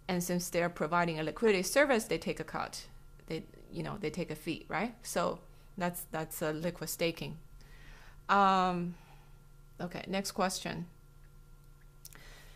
[0.09, 2.87] And since they're providing a liquidity service, they take a cut.
[3.27, 4.95] They you know they take a fee, right?
[5.03, 5.39] So
[5.79, 7.39] that's that's a liquid staking.
[8.29, 8.95] Um,
[9.81, 10.87] okay, next question.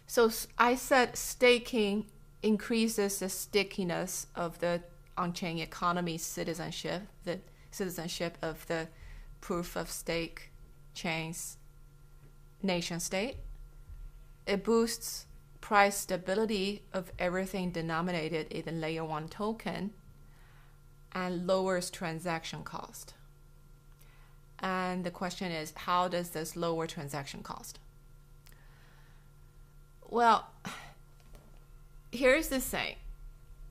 [0.07, 2.07] So I said staking
[2.43, 4.83] increases the stickiness of the
[5.17, 7.41] on-chain economy citizenship, the
[7.71, 8.89] citizenship of the
[9.41, 10.51] proof of stake
[10.95, 11.57] chains
[12.63, 13.37] nation state.
[14.47, 15.27] It boosts
[15.61, 19.93] price stability of everything denominated in the layer 1 token
[21.13, 23.15] and lowers transaction cost.
[24.59, 27.79] And the question is, how does this lower transaction cost?
[30.09, 30.47] Well,
[32.13, 32.97] here's the thing.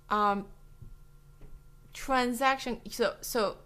[0.10, 0.46] Um,
[1.94, 3.58] transaction so so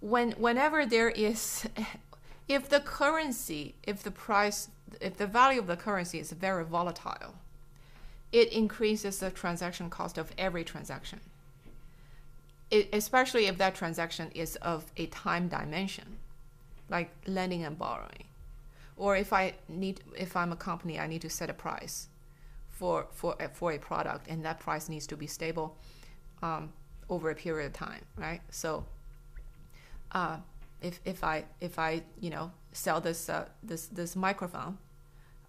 [0.00, 1.66] when whenever there is
[2.48, 4.68] if the currency if the price
[5.00, 7.34] if the value of the currency is very volatile
[8.30, 11.20] it increases the transaction cost of every transaction
[12.70, 16.18] it, especially if that transaction is of a time dimension
[16.90, 18.24] like lending and borrowing
[19.04, 21.96] or if i need if i'm a company i need to set a price
[22.82, 25.68] for for for a product and that price needs to be stable
[26.42, 26.72] um,
[27.08, 28.40] over a period of time, right?
[28.50, 28.84] So,
[30.12, 30.38] uh,
[30.80, 34.78] if if I if I you know sell this uh, this this microphone,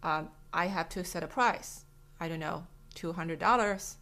[0.03, 1.85] um, I have to set a price.
[2.19, 3.97] I don't know, two hundred dollars,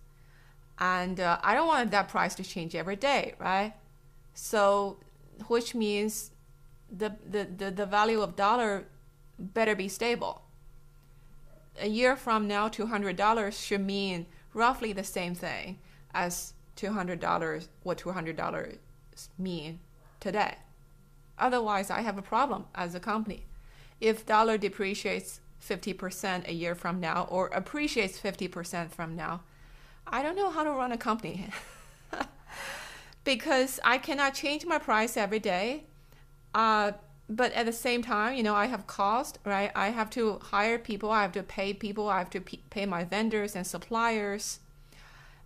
[0.79, 3.73] and uh, I don't want that price to change every day, right?
[4.33, 4.97] So,
[5.47, 6.31] which means
[6.91, 8.87] the the the, the value of dollar
[9.41, 10.43] better be stable.
[11.79, 15.79] A year from now, two hundred dollars should mean roughly the same thing
[16.13, 18.77] as $200 what $200
[19.37, 19.79] mean
[20.19, 20.55] today.
[21.37, 23.45] Otherwise, I have a problem as a company.
[23.99, 29.41] If dollar depreciates 50% a year from now or appreciates 50% from now,
[30.07, 31.49] I don't know how to run a company.
[33.23, 35.85] because I cannot change my price every day.
[36.53, 36.93] Uh,
[37.31, 39.71] but at the same time, you know, I have cost, right?
[39.73, 43.05] I have to hire people, I have to pay people, I have to pay my
[43.05, 44.59] vendors and suppliers.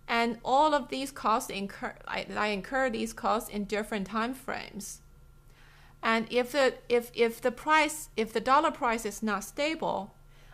[0.08, 5.00] And all of these costs incur I, I incur these costs in different time frames.
[6.02, 10.12] And if the if if the price if the dollar price is not stable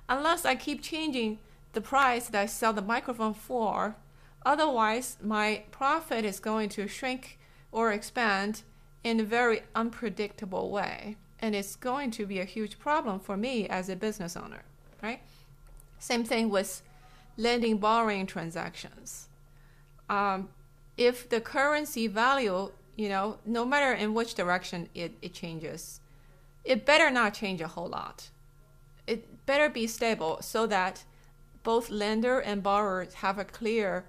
[0.08, 1.38] unless i keep changing
[1.72, 3.96] the price that i sell the microphone for
[4.44, 7.38] otherwise my profit is going to shrink
[7.70, 8.62] or expand
[9.04, 13.68] in a very unpredictable way and it's going to be a huge problem for me
[13.68, 14.62] as a business owner
[15.02, 15.20] right
[15.98, 16.82] same thing with
[17.36, 19.28] lending borrowing transactions
[20.08, 20.48] um,
[20.96, 26.00] if the currency value, you know, no matter in which direction it, it changes,
[26.64, 28.28] it better not change a whole lot.
[29.06, 31.04] It better be stable so that
[31.62, 34.04] both lender and borrower have a clear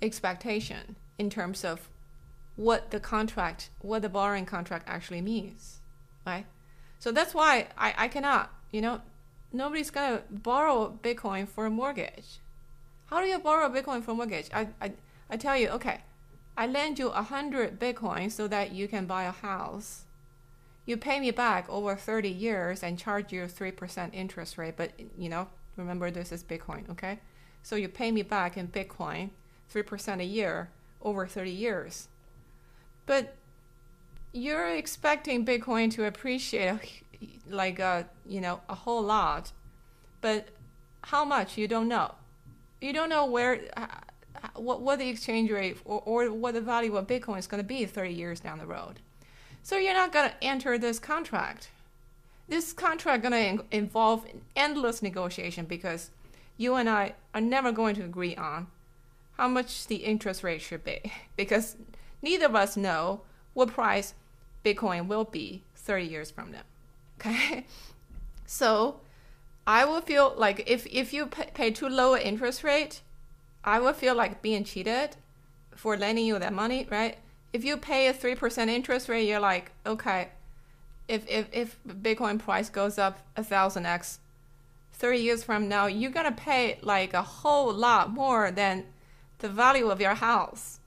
[0.00, 1.88] expectation in terms of
[2.56, 5.80] what the contract, what the borrowing contract actually means,
[6.26, 6.44] right?
[7.02, 9.00] So that's why I, I cannot, you know,
[9.52, 12.38] nobody's gonna borrow Bitcoin for a mortgage.
[13.06, 14.48] How do you borrow Bitcoin for a mortgage?
[14.54, 14.92] I, I
[15.28, 16.02] I tell you, okay,
[16.56, 20.04] I lend you a hundred Bitcoin so that you can buy a house.
[20.86, 25.28] You pay me back over 30 years and charge you 3% interest rate, but you
[25.28, 27.18] know, remember this is Bitcoin, okay?
[27.64, 29.30] So you pay me back in Bitcoin
[29.74, 30.70] 3% a year
[31.02, 32.06] over 30 years.
[33.06, 33.34] But
[34.32, 39.52] you're expecting Bitcoin to appreciate uh, like a, you know, a whole lot.
[40.20, 40.48] But
[41.02, 42.14] how much you don't know.
[42.80, 43.60] You don't know where
[44.56, 47.66] what, what the exchange rate or, or what the value of Bitcoin is going to
[47.66, 49.00] be 30 years down the road.
[49.62, 51.68] So you're not going to enter this contract.
[52.48, 56.10] This contract going to involve endless negotiation because
[56.56, 58.66] you and I are never going to agree on
[59.38, 61.00] how much the interest rate should be
[61.36, 61.76] because
[62.20, 63.22] neither of us know
[63.54, 64.14] what price
[64.64, 66.62] Bitcoin will be 30 years from now.
[67.18, 67.66] Okay?
[68.44, 69.00] So
[69.66, 73.00] I will feel like if, if you pay too low an interest rate,
[73.64, 75.16] I would feel like being cheated
[75.74, 77.16] for lending you that money, right?
[77.52, 80.28] If you pay a three percent interest rate, you're like, okay,
[81.08, 84.18] if if if Bitcoin price goes up a thousand x,
[84.92, 88.84] thirty years from now, you're gonna pay like a whole lot more than
[89.38, 90.80] the value of your house.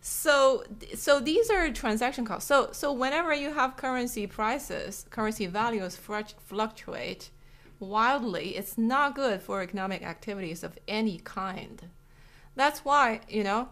[0.00, 2.48] So so these are transaction costs.
[2.48, 7.30] So so whenever you have currency prices, currency values fluctuate
[7.80, 11.88] wildly, it's not good for economic activities of any kind.
[12.54, 13.68] That's why, you know,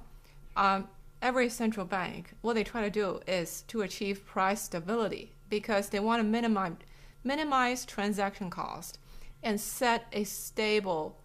[0.57, 0.89] um,
[1.21, 6.01] every central bank, what they try to do is to achieve price stability because they
[6.01, 6.75] want to minimize,
[7.25, 8.99] minimize transaction cost
[9.43, 11.17] and set a stable,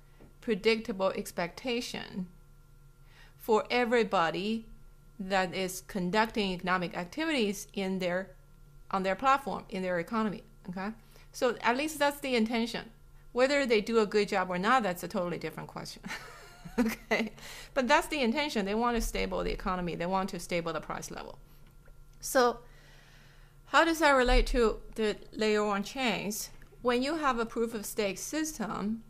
[0.41, 2.27] predictable expectation
[3.37, 4.65] for everybody
[5.29, 8.31] that is conducting economic activities in their
[8.91, 10.91] on their platform in their economy okay
[11.31, 12.89] so at least that's the intention.
[13.31, 16.03] Whether they do a good job or not, that's a totally different question.
[16.79, 17.31] okay,
[17.73, 18.65] but that's the intention.
[18.65, 19.95] They want to stable the economy.
[19.95, 21.39] They want to stable the price level.
[22.19, 22.59] So,
[23.67, 26.49] how does that relate to the layer one chains?
[26.81, 29.03] When you have a proof of stake system,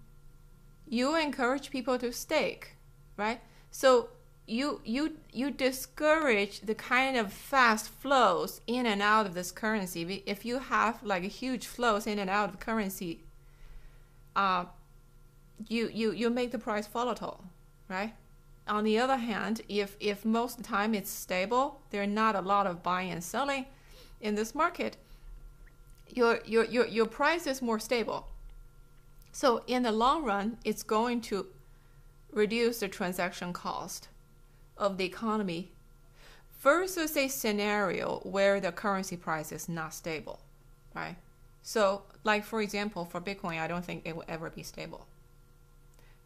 [0.88, 2.76] you encourage people to stake,
[3.18, 3.42] right?
[3.72, 4.10] So
[4.48, 10.24] you you you discourage the kind of fast flows in and out of this currency.
[10.26, 13.22] If you have like huge flows in and out of currency,
[14.36, 14.66] uh,
[15.68, 17.44] you you you make the price volatile,
[17.88, 18.14] right?
[18.68, 22.36] On the other hand, if if most of the time it's stable, there are not
[22.36, 23.66] a lot of buying and selling
[24.20, 24.98] in this market.
[26.10, 28.28] Your your your your price is more stable.
[29.32, 31.48] So in the long run, it's going to
[32.34, 34.10] reduce the transaction cost
[34.78, 35.72] of the economy
[36.60, 40.40] versus a scenario where the currency price is not stable,
[40.96, 41.16] right?
[41.64, 45.06] So, like for example, for Bitcoin, I don't think it will ever be stable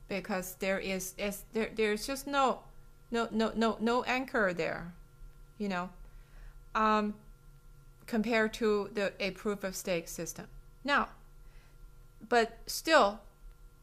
[0.08, 1.14] because there is,
[1.54, 2.60] there there's just no
[3.12, 4.94] no no no no anchor there,
[5.58, 5.90] you know,
[6.74, 7.16] um,
[8.06, 10.48] compared to the a proof of stake system.
[10.84, 11.10] Now,
[12.28, 13.22] but still,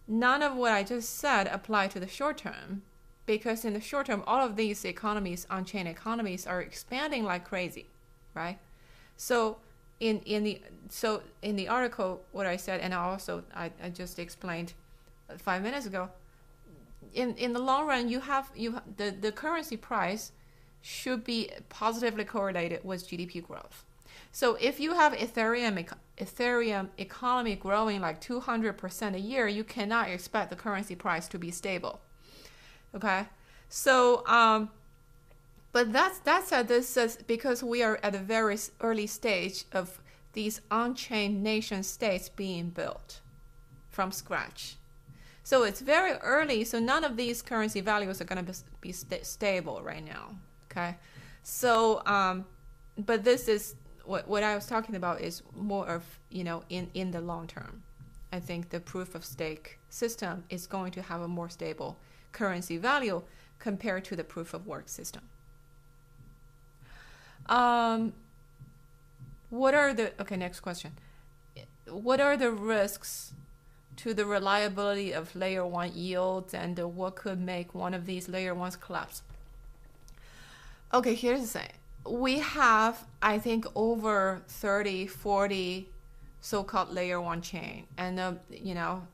[0.07, 2.83] none of what I just said apply to the short term
[3.27, 7.87] because in the short term, all of these economies, on-chain economies, are expanding like crazy,
[8.35, 8.59] right?
[9.17, 9.59] So
[10.01, 13.91] in in the so in the article, what I said, and I also I, I
[13.91, 14.75] just explained
[15.39, 16.09] five minutes ago.
[17.15, 20.33] In in the long run, you have you the the currency price
[20.81, 23.85] should be positively correlated with GDP growth.
[24.33, 25.87] So if you have Ethereum
[26.19, 31.51] Ethereum economy growing like 200% a year, you cannot expect the currency price to be
[31.51, 32.01] stable.
[32.95, 33.27] Okay,
[33.69, 34.71] so um,
[35.73, 40.01] but that's that said, this is because we are at a very early stage of
[40.35, 43.21] these on-chain nation states being built
[43.89, 44.77] from scratch.
[45.45, 46.65] So it's very early.
[46.65, 50.37] So none of these currency values are going to be st stable right now.
[50.71, 50.97] Okay,
[51.43, 52.45] so um,
[52.97, 53.75] but this is
[54.05, 57.47] what what I was talking about is more of you know in in the long
[57.47, 57.83] term.
[58.33, 61.99] I think the proof of stake system is going to have a more stable
[62.33, 63.23] currency value
[63.59, 65.23] compared to the proof of work system.
[67.47, 68.13] Um,
[69.51, 70.37] what are the okay?
[70.37, 70.93] Next question.
[71.89, 73.33] What are the risks
[73.97, 78.55] to the reliability of layer one yields, and what could make one of these layer
[78.55, 79.23] ones collapse?
[80.95, 81.73] Okay, here's the thing.
[82.07, 85.89] We have, I think, over 30, 40
[86.41, 89.07] so-called layer one chain, and uh, you know,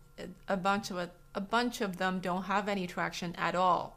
[0.48, 3.96] a bunch of a bunch of them don't have any traction at all.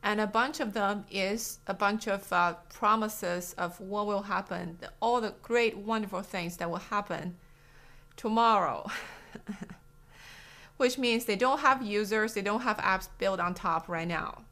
[0.00, 4.78] And a bunch of them is a bunch of uh, promises of what will happen,
[5.00, 7.36] all the great, wonderful things that will happen
[8.16, 8.88] tomorrow.
[10.76, 14.42] Which means they don't have users, they don't have apps built on top right now.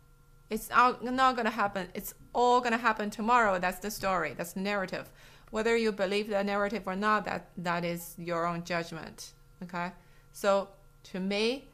[0.51, 1.01] It's not,
[1.37, 1.87] going to happen.
[1.95, 3.61] It's all going to happen tomorrow.
[3.61, 4.35] That's the story.
[4.37, 5.09] That's the narrative.
[5.53, 9.33] Whether you believe the narrative or not, that, that is your own judgment.
[9.63, 9.93] Okay?
[10.33, 10.69] So
[11.05, 11.68] to me,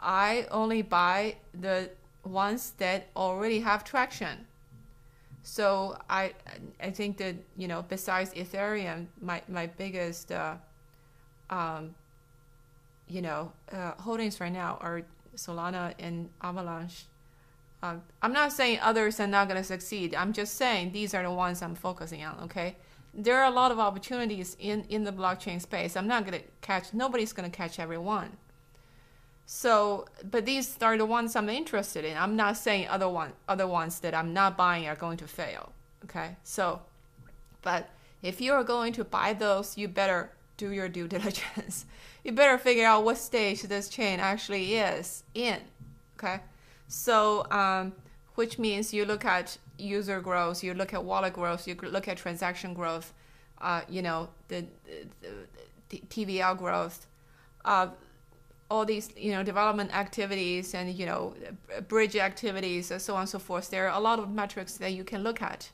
[0.00, 1.90] I only buy the
[2.24, 4.46] ones that already have traction.
[5.42, 6.34] So I
[6.80, 10.56] I think that you know besides Ethereum, my my biggest uh,
[11.48, 11.94] um,
[13.08, 15.02] you know uh, holdings right now are
[15.36, 17.06] Solana and Avalanche.
[17.82, 20.14] Um, I'm not saying others are not going to succeed.
[20.14, 22.38] I'm just saying these are the ones I'm focusing on.
[22.44, 22.76] Okay,
[23.14, 25.96] there are a lot of opportunities in in the blockchain space.
[25.96, 26.92] I'm not going to catch.
[26.92, 28.36] Nobody's going to catch everyone.
[29.52, 32.16] So, but these are the ones I'm interested in.
[32.16, 35.72] I'm not saying other one other ones that I'm not buying are going to fail.
[36.04, 36.82] Okay, so,
[37.60, 37.90] but
[38.22, 41.84] if you are going to buy those, you better do your due diligence.
[42.22, 45.58] you better figure out what stage this chain actually is in.
[46.16, 46.38] Okay,
[46.86, 47.92] so um,
[48.36, 52.18] which means you look at user growth, you look at wallet growth, you look at
[52.18, 53.12] transaction growth,
[53.60, 54.64] uh, you know, the,
[55.20, 55.28] the,
[55.88, 57.08] the TVL growth,
[57.64, 57.88] uh,
[58.70, 61.34] all these, you know, development activities and, you know,
[61.88, 63.68] bridge activities and so on and so forth.
[63.70, 65.70] There are a lot of metrics that you can look at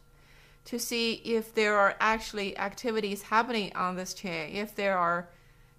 [0.64, 5.28] to see if there are actually activities happening on this chain, if there are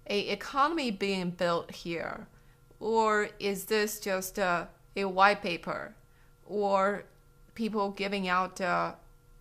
[0.08, 2.26] a economy being built here,
[2.80, 5.94] or is this just a, a white paper,
[6.46, 7.04] or
[7.54, 8.92] people giving out, uh,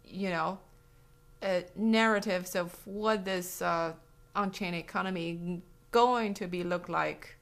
[0.03, 0.57] you know,
[1.41, 3.93] uh, narratives of what this uh,
[4.35, 5.61] on-chain economy
[5.91, 7.36] going to be look like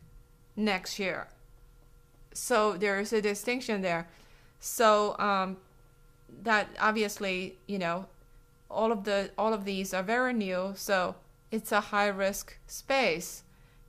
[0.55, 1.27] next year.
[2.33, 4.07] So there is a distinction there.
[4.59, 5.57] So um,
[6.43, 8.07] that obviously, you know,
[8.69, 10.73] all of the all of these are very new.
[10.75, 11.15] So
[11.51, 13.43] it's a high risk space.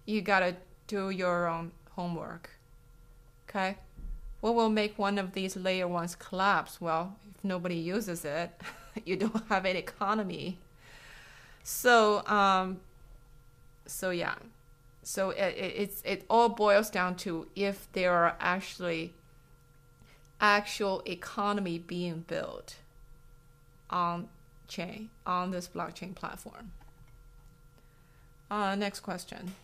[0.05, 0.57] You gotta
[0.87, 2.51] do your own homework.
[3.49, 3.77] Okay.
[4.41, 6.81] What will make one of these layer ones collapse?
[6.81, 8.51] Well, if nobody uses it,
[9.05, 10.59] you don't have an economy.
[11.65, 12.81] So, um,
[13.87, 14.35] so yeah.
[15.07, 19.15] So it, it, it's, it all boils down to if there are actually
[20.41, 22.75] actual economy being built
[23.89, 24.29] on
[24.67, 26.73] chain, on this blockchain platform.
[28.51, 29.55] Uh, next question.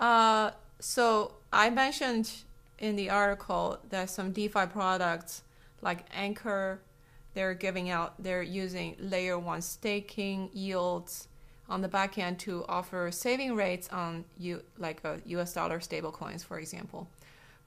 [0.00, 2.32] Uh, so I mentioned
[2.78, 5.42] in the article that some DeFi products
[5.82, 6.80] like Anchor,
[7.34, 11.28] they're giving out, they're using layer one staking yields
[11.68, 15.80] on the back end to offer saving rates on you like uh, a US dollar
[15.80, 17.08] stablecoins, for example,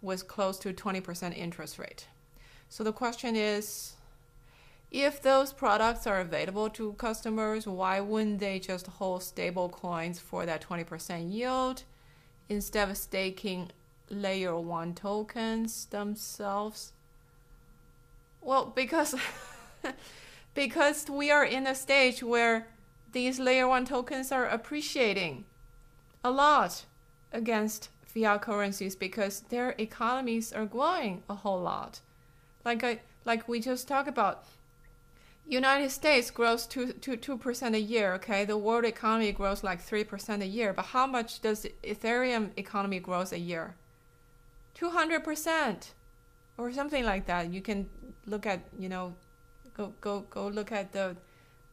[0.01, 2.07] with close to 20% interest rate.
[2.69, 3.93] So the question is
[4.91, 10.45] if those products are available to customers, why wouldn't they just hold stable coins for
[10.45, 11.83] that 20% yield
[12.47, 13.69] instead of staking
[14.09, 16.93] layer one tokens themselves?
[18.41, 19.13] Well, because
[20.55, 22.67] because we are in a stage where
[23.11, 25.45] these layer one tokens are appreciating
[26.23, 26.85] a lot
[27.31, 32.01] against fiat currencies because their economies are growing a whole lot.
[32.65, 34.45] Like I like we just talked about
[35.45, 38.13] United States grows two two two percent a year.
[38.13, 40.73] Okay, the world economy grows like three percent a year.
[40.73, 43.75] But how much does Ethereum economy grows a year?
[44.75, 45.93] Two hundred percent,
[46.57, 47.51] or something like that.
[47.51, 47.89] You can
[48.25, 49.13] look at you know,
[49.75, 51.15] go go go look at the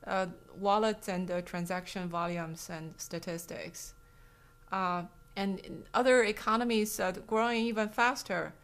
[0.06, 3.94] uh, wallets and the transaction volumes and statistics.
[4.72, 5.02] Uh,
[5.36, 8.54] and other economies are growing even faster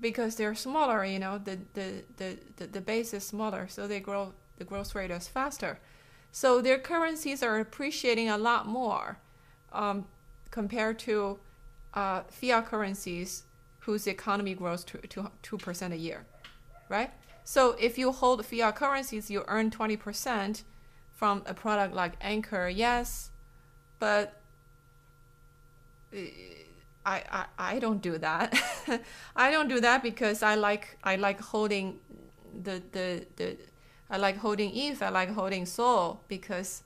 [0.00, 4.00] because they're smaller, you know, the, the, the, the, the base is smaller, so they
[4.00, 5.78] grow the growth rate is faster.
[6.32, 9.18] So their currencies are appreciating a lot more
[9.72, 10.06] um,
[10.50, 11.38] compared to
[11.94, 13.44] uh, fiat currencies
[13.80, 16.26] whose economy grows to 2% a year,
[16.88, 17.10] right?
[17.48, 20.64] So if you hold fiat currencies, you earn 20%
[21.14, 23.30] from a product like Anchor, yes,
[23.98, 24.42] but
[26.12, 26.18] uh,
[27.06, 28.52] I, I, I don't do that.
[29.34, 32.00] I don't do that because I like I like holding
[32.64, 33.56] the the, the
[34.10, 36.82] I like holding ETH, I like holding Sol because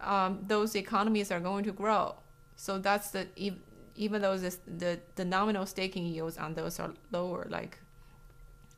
[0.00, 2.16] um, those economies are going to grow.
[2.56, 3.28] So that's the
[3.94, 7.78] even though this, the the nominal staking yields on those are lower, like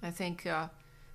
[0.03, 0.68] I think uh,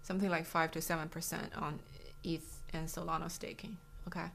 [0.04, 1.80] something like five to seven percent on
[2.24, 3.78] ETH and Solana staking.
[4.08, 4.28] Okay,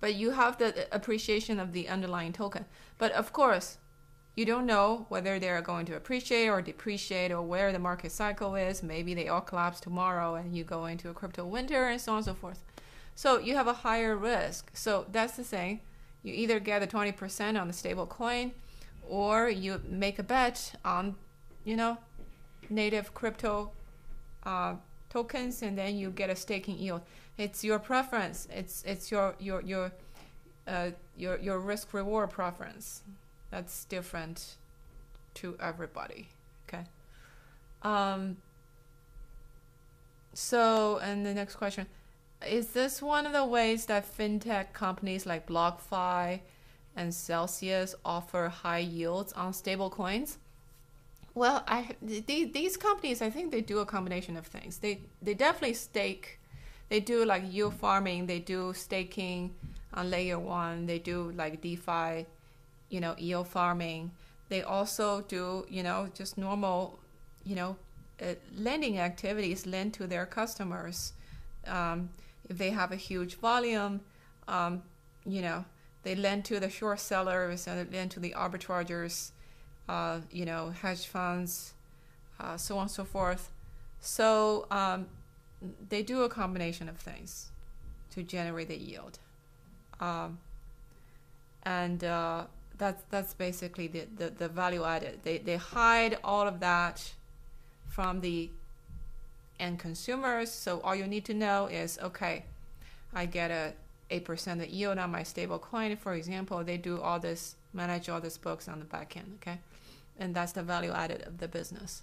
[0.00, 2.64] but you have the appreciation of the underlying token.
[2.98, 3.78] But of course,
[4.36, 8.54] you don't know whether they're going to appreciate or depreciate or where the market cycle
[8.54, 8.82] is.
[8.82, 12.18] Maybe they all collapse tomorrow and you go into a crypto winter and so on
[12.18, 12.62] and so forth.
[13.14, 14.70] So you have a higher risk.
[14.74, 15.80] So that's the thing.
[16.22, 18.52] You either get a 20% on the stable coin
[19.08, 21.16] or you make a bet on,
[21.64, 21.96] you know,
[22.68, 23.70] native crypto
[24.44, 24.74] uh,
[25.16, 27.02] tokens and then you get a staking yield.
[27.38, 28.48] It's your preference.
[28.60, 29.92] It's it's your your your
[30.66, 33.02] uh, your your risk reward preference
[33.50, 34.56] that's different
[35.40, 36.28] to everybody.
[36.64, 36.84] Okay.
[37.82, 38.36] Um,
[40.34, 41.86] so, and the next question
[42.46, 46.40] is this one of the ways that fintech companies like BlockFi
[46.94, 50.38] and Celsius offer high yields on stable coins?
[51.36, 54.78] Well, I these, these companies, I think they do a combination of things.
[54.78, 56.40] They they definitely stake.
[56.88, 58.26] They do like yield farming.
[58.26, 59.54] They do staking
[59.92, 60.86] on layer one.
[60.86, 62.26] They do like DeFi
[62.88, 64.12] you know, yield farming.
[64.48, 66.98] They also do, you know, just normal,
[67.44, 67.76] you know,
[68.22, 71.12] uh, lending activities lend to their customers.
[71.66, 72.10] Um,
[72.48, 74.00] if they have a huge volume,
[74.46, 74.82] um,
[75.24, 75.64] you know,
[76.04, 79.32] they lend to the short sellers and lend to the arbitrageurs,
[79.88, 81.74] uh, you know, hedge funds,
[82.40, 83.50] uh, so on and so forth.
[84.00, 85.06] So um,
[85.88, 87.50] they do a combination of things
[88.10, 89.18] to generate the yield.
[90.00, 90.38] Um,
[91.62, 92.44] and uh,
[92.78, 95.20] that's that's basically the, the, the value added.
[95.22, 97.12] They they hide all of that
[97.86, 98.50] from the
[99.58, 100.50] end consumers.
[100.50, 102.44] So all you need to know is okay,
[103.14, 103.72] I get a
[104.10, 106.62] eight percent yield on my stable coin, for example.
[106.62, 109.58] They do all this, manage all these books on the back end, okay?
[110.18, 112.02] And that's the value added of the business.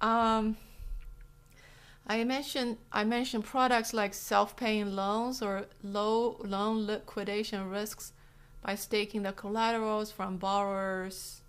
[0.00, 0.56] Um
[2.06, 8.12] I mentioned I mentioned products like self-paying loans or low loan liquidation risks
[8.62, 11.40] by staking the collaterals from borrowers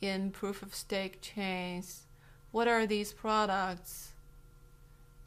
[0.00, 2.02] in proof of stake chains.
[2.52, 4.12] What are these products?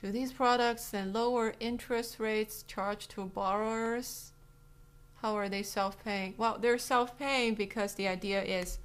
[0.01, 4.31] Do these products then lower interest rates charged to borrowers?
[5.21, 6.35] How are they self paying?
[6.37, 8.79] Well, they're self paying because the idea is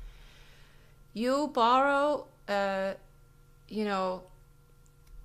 [1.18, 2.92] you borrow, uh,
[3.68, 4.22] you know,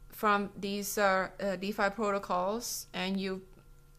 [0.09, 3.41] from these uh, uh, DeFi protocols, and you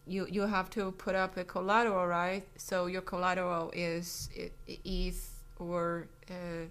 [0.05, 2.43] you you have to put up a collateral, right?
[2.57, 4.29] So your collateral is
[4.67, 6.67] ETH or uh,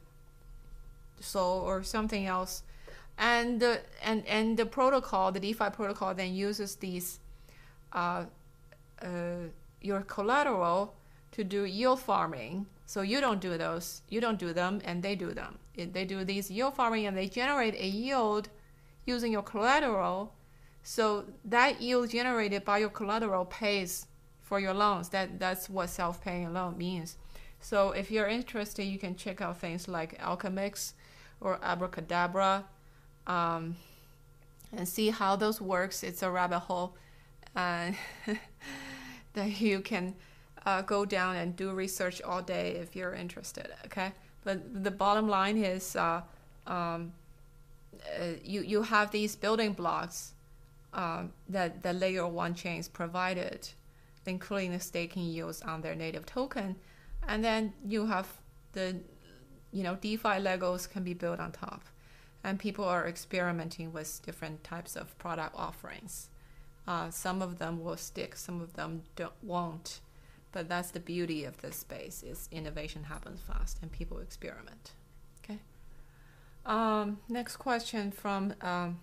[1.20, 2.62] Sol or something else,
[3.18, 7.18] and the and and the protocol, the DeFi protocol, then uses these
[7.92, 8.24] uh,
[9.02, 9.48] uh,
[9.80, 10.94] your collateral
[11.32, 12.66] to do yield farming.
[12.86, 15.58] So you don't do those, you don't do them, and they do them.
[15.76, 18.48] They do these yield farming, and they generate a yield
[19.06, 20.34] using your collateral.
[20.82, 24.06] So that yield generated by your collateral pays
[24.42, 25.08] for your loans.
[25.08, 27.16] That that's what self-paying loan means.
[27.60, 30.92] So if you're interested, you can check out things like Alchemix
[31.40, 32.64] or Abracadabra,
[33.26, 33.76] um,
[34.76, 36.02] and see how those works.
[36.02, 36.94] It's a rabbit hole
[37.56, 37.92] uh,
[39.32, 40.14] that you can
[40.66, 43.68] uh, go down and do research all day if you're interested.
[43.86, 44.12] Okay,
[44.44, 45.96] but the bottom line is.
[45.96, 46.22] Uh,
[46.66, 47.12] um,
[48.20, 50.32] uh, you you have these building blocks
[50.92, 53.68] um, that the layer one chains provided,
[54.26, 56.76] including the staking yields on their native token,
[57.26, 58.28] and then you have
[58.72, 58.96] the
[59.72, 61.84] you know DeFi Legos can be built on top,
[62.42, 66.28] and people are experimenting with different types of product offerings.
[66.86, 70.00] Uh, some of them will stick, some of them don't won't,
[70.54, 74.92] but that's the beauty of this space is innovation happens fast and people experiment.
[76.66, 79.00] Um, next question from um,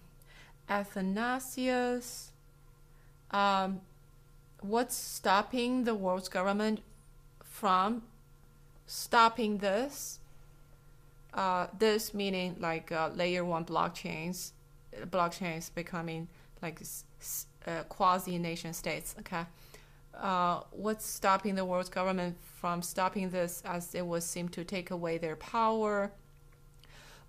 [0.67, 2.31] Athanasius.
[3.29, 3.81] Um,
[4.61, 6.81] what's stopping the world's government
[7.43, 8.03] from
[8.87, 10.19] stopping this?
[11.33, 14.51] Uh, this meaning like uh, layer one blockchains,
[15.05, 16.27] blockchains becoming
[16.61, 16.81] like
[17.67, 19.15] uh, quasi nation states.
[19.19, 19.45] Okay.
[20.21, 24.91] Uh, what's stopping the world's government from stopping this as it would seem to take
[24.91, 26.11] away their power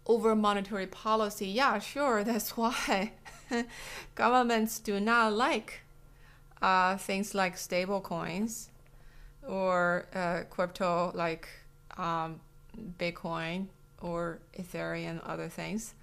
[0.06, 3.12] over monetary policy, yeah, sure, that's why
[4.14, 5.80] governments do not like
[6.60, 8.68] uh, things like stable coins
[9.48, 11.48] or uh, crypto like
[11.96, 12.40] um,
[12.98, 13.68] Bitcoin
[14.02, 15.94] or Ethereum, other things,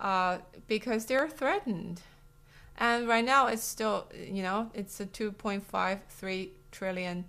[0.00, 2.00] uh, because they're threatened.
[2.76, 7.24] And right now, it's still, you know, it's a 2.53 trillion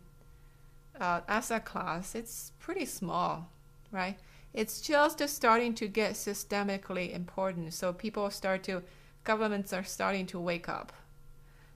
[0.99, 2.15] uh, asset class.
[2.15, 3.49] It's pretty small,
[3.91, 4.17] right?
[4.53, 7.73] it's just starting to get systemically important.
[7.73, 8.83] So people start to,
[9.23, 10.93] governments are starting to wake up,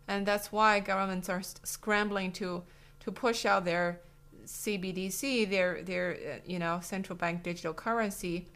[0.07, 2.63] and that's why governments are scrambling to
[2.99, 4.01] to push out their
[4.45, 8.47] CBDC, their their uh, you know central bank digital currency,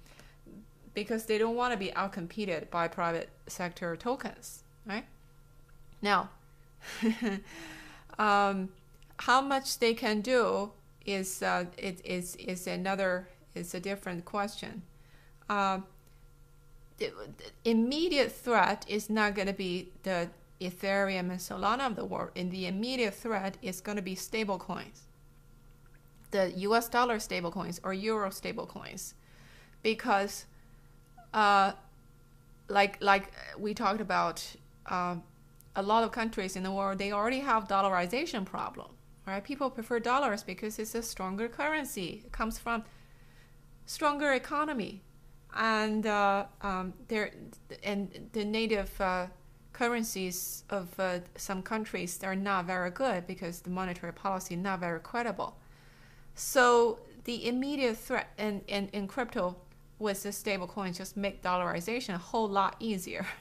[0.94, 5.06] because they don't want to be outcompeted by private sector tokens, right?
[6.02, 6.30] Now,
[8.20, 8.70] um,
[9.18, 10.72] how much they can do
[11.06, 14.82] is uh, it is is another is a different question.
[15.50, 15.86] Um,
[16.98, 20.30] the, the immediate threat is not going to be the
[20.62, 22.32] Ethereum and Solana of the world.
[22.36, 25.02] And the immediate threat is going to be stablecoins,
[26.30, 29.14] the US dollar stablecoins or Euro stablecoins,
[29.82, 30.46] because,
[31.34, 31.74] uh,
[32.70, 34.56] like like we talked about,
[34.92, 35.24] um,
[35.76, 38.90] a lot of countries in the world they already have dollarization problem.
[39.26, 39.44] Right?
[39.44, 42.24] People prefer dollars because it's a stronger currency.
[42.26, 42.84] It comes from
[43.86, 45.02] stronger economy,
[45.56, 47.32] and uh, um, there
[47.84, 49.28] and the native uh,
[49.74, 55.00] currencies of uh, some countries are not very good because the monetary policy not very
[55.00, 55.58] credible.
[56.36, 59.56] So the immediate threat in, in, in crypto
[60.00, 63.26] with the stable coins just make dollarization a whole lot easier.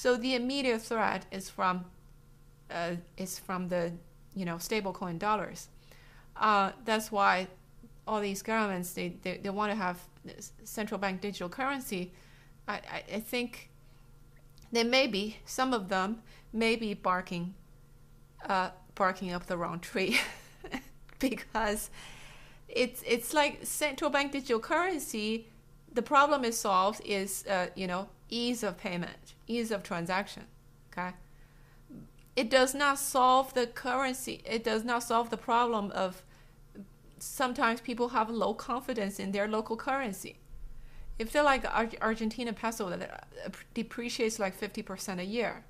[0.00, 1.84] so the immediate threat is from
[2.70, 3.92] uh, is from the
[4.34, 5.68] you know stable coin dollars.
[6.36, 7.48] Uh, that's why
[8.06, 9.98] all these governments they, they, they want to have
[10.64, 12.14] central bank digital currency,
[12.66, 13.68] I, I, I think
[14.72, 17.52] they may be some of them may be barking
[18.48, 20.18] uh, barking up the wrong tree
[21.18, 21.90] because
[22.70, 25.49] it's it's like central bank digital currency
[25.92, 30.44] the problem is solved is uh, you know ease of payment ease of transaction
[30.92, 31.10] okay
[32.36, 36.22] it does not solve the currency it does not solve the problem of
[37.22, 40.36] sometimes people have low confidence in their local currency.
[41.18, 41.66] If they're like
[42.00, 45.64] Argentina peso that uh, depreciates like 50% a year,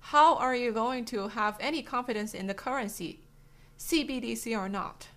[0.00, 3.20] how are you going to have any confidence in the currency,
[3.78, 5.08] CBDC or not?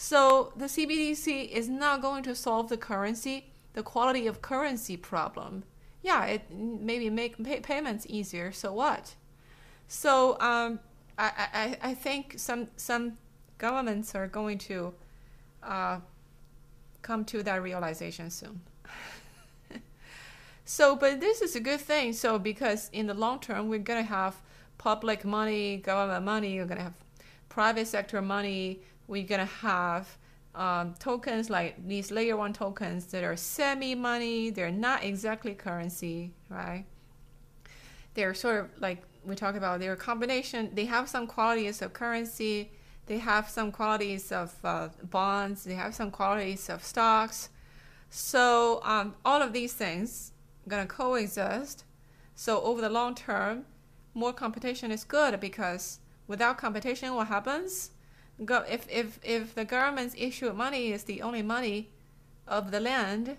[0.00, 5.64] So the CBDC is not going to solve the currency, the quality of currency problem.
[6.02, 8.52] Yeah, it maybe make pay- payments easier.
[8.52, 9.16] So what?
[9.88, 10.78] So um,
[11.18, 13.18] I, I, I think some some
[13.58, 14.94] governments are going to
[15.64, 15.98] uh,
[17.02, 18.60] come to that realization soon.
[20.64, 22.12] so, but this is a good thing.
[22.12, 24.36] So, because in the long term, we're going to have
[24.78, 27.04] public money, government money, we're going to have
[27.48, 28.78] private sector money,
[29.08, 30.16] we're going to have
[30.54, 36.32] um, tokens like these layer one tokens that are semi money, they're not exactly currency,
[36.48, 36.84] right?
[38.14, 41.92] They're sort of like we talked about, they're a combination, they have some qualities of
[41.92, 42.70] currency
[43.08, 45.64] they have some qualities of uh, bonds.
[45.64, 47.48] They have some qualities of stocks.
[48.10, 50.32] So um, all of these things
[50.68, 51.84] gonna coexist.
[52.34, 53.64] So over the long term,
[54.12, 57.92] more competition is good because without competition, what happens?
[58.44, 61.90] Go, if, if, if the government's issue money is the only money
[62.46, 63.36] of the land,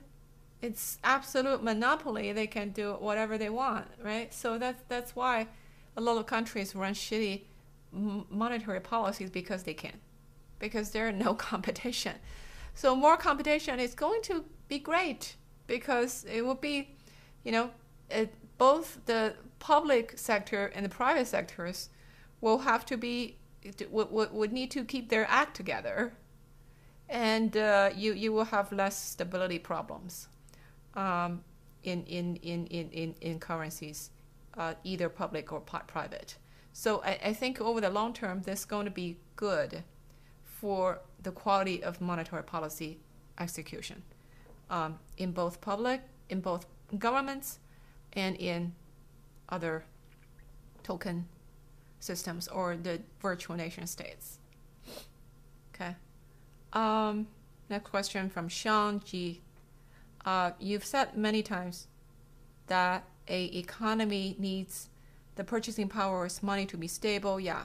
[0.62, 2.34] it's absolute monopoly.
[2.34, 4.34] They can do whatever they want, right?
[4.34, 5.48] So that's that's why
[5.96, 7.44] a lot of countries run shitty
[7.92, 10.00] monetary policies because they can,
[10.60, 12.16] because there are no competition.
[12.76, 15.36] So more competition is going to be great
[15.68, 16.96] because it will be,
[17.44, 17.72] you know,
[18.10, 21.90] it, both the public sector and the private sectors
[22.42, 23.39] will have to be
[23.90, 26.14] would, would, need to keep their act together,
[27.08, 30.28] and uh, you you will have less stability problems
[30.96, 31.44] um,
[31.84, 34.12] in, in, in, in, in, in currencies,
[34.58, 36.38] uh, either public or private.
[36.74, 39.84] So I, I think over the long term, this is going to be good
[40.44, 43.00] for the quality of monetary policy
[43.40, 44.04] execution
[44.70, 46.66] um, in both public, in both
[46.98, 47.60] governments,
[48.14, 48.74] and in
[49.50, 49.84] other
[50.84, 51.26] token
[52.00, 54.40] systems or the virtual nation states.
[55.74, 55.96] Okay.
[56.74, 57.28] Um,
[57.70, 59.42] next question from Sean G.
[60.26, 61.88] Uh, you've said many times
[62.68, 64.90] that a economy needs
[65.36, 67.64] the purchasing power is money to be stable, yeah,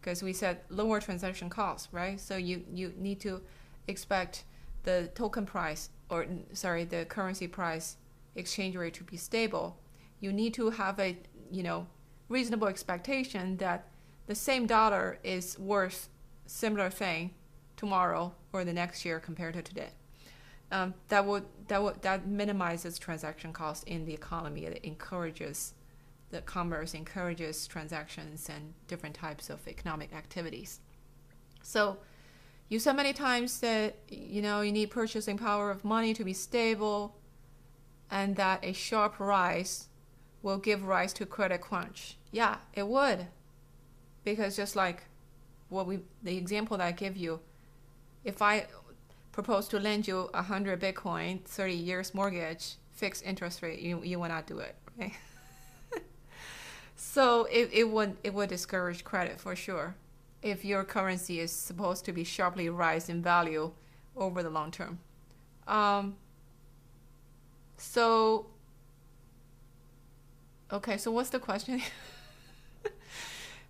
[0.00, 2.20] because we said lower transaction costs, right?
[2.20, 3.40] So you you need to
[3.88, 4.44] expect
[4.82, 7.96] the token price or sorry the currency price
[8.36, 9.78] exchange rate to be stable.
[10.20, 11.16] You need to have a
[11.50, 11.86] you know
[12.30, 13.88] reasonable expectation that
[14.26, 16.08] the same dollar is worth
[16.46, 17.34] similar thing
[17.76, 19.90] tomorrow or the next year compared to today.
[20.72, 24.64] Um, that would that would that minimizes transaction costs in the economy.
[24.64, 25.74] It encourages
[26.30, 30.78] the commerce encourages transactions and different types of economic activities.
[31.60, 31.98] So
[32.68, 36.32] you said many times that you know you need purchasing power of money to be
[36.32, 37.16] stable
[38.08, 39.88] and that a sharp rise
[40.42, 42.16] will give rise to credit crunch.
[42.32, 43.26] Yeah, it would.
[44.24, 45.04] Because just like
[45.68, 47.40] what we the example that I give you,
[48.24, 48.66] if I
[49.32, 54.18] propose to lend you a hundred Bitcoin, thirty years mortgage, fixed interest rate, you you
[54.20, 55.12] will not do it, right?
[56.96, 59.94] So it, it would it would discourage credit for sure
[60.42, 63.72] if your currency is supposed to be sharply rise in value
[64.16, 64.98] over the long term.
[65.66, 66.16] Um,
[67.78, 68.46] so
[70.70, 71.80] okay, so what's the question?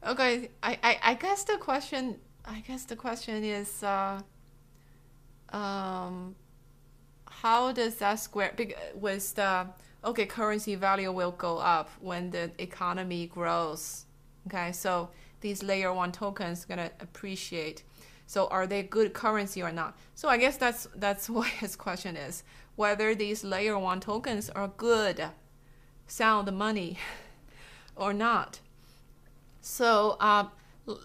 [0.07, 4.20] okay, I, I, I guess the question I guess the question is uh,
[5.51, 6.34] um,
[7.26, 8.55] how does that square
[8.94, 9.66] with the
[10.05, 14.07] okay, currency value will go up when the economy grows.
[14.46, 17.82] Okay, so these layer one tokens gonna appreciate.
[18.26, 19.98] So are they good currency or not?
[20.14, 22.42] So I guess that's that's what his question is
[22.76, 25.28] whether these layer one tokens are good,
[26.07, 26.98] sound money,
[27.96, 28.61] or not.
[29.61, 30.50] So um,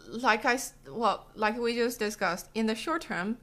[0.08, 3.38] like I well like we just discussed in the short term,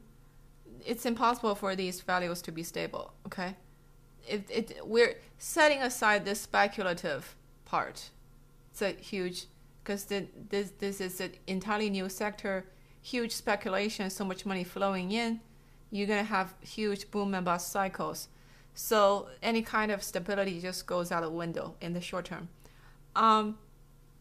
[0.84, 3.12] it's impossible for these values to be stable.
[3.26, 3.56] Okay,
[4.26, 8.10] it, it we're setting aside the speculative part.
[8.70, 9.46] It's a huge
[9.82, 12.66] because this this is an entirely new sector,
[13.00, 15.40] huge speculation, so much money flowing in.
[15.90, 18.28] You're gonna have huge boom and bust cycles.
[18.74, 22.48] So any kind of stability just goes out the window in the short term.
[23.14, 23.58] Um,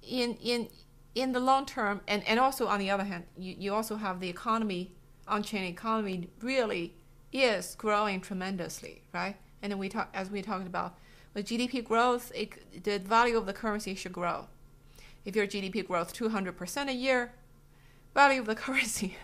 [0.02, 0.70] in in
[1.14, 4.20] in the long term, and, and also on the other hand, you, you also have
[4.20, 4.94] the economy,
[5.28, 6.96] on-chain economy really
[7.34, 9.36] is growing tremendously, right?
[9.62, 10.98] And then we talk, as we talked about,
[11.34, 14.48] with GDP growth, it, the value of the currency should grow.
[15.26, 17.34] If your GDP growth 200% a year,
[18.14, 19.18] value of the currency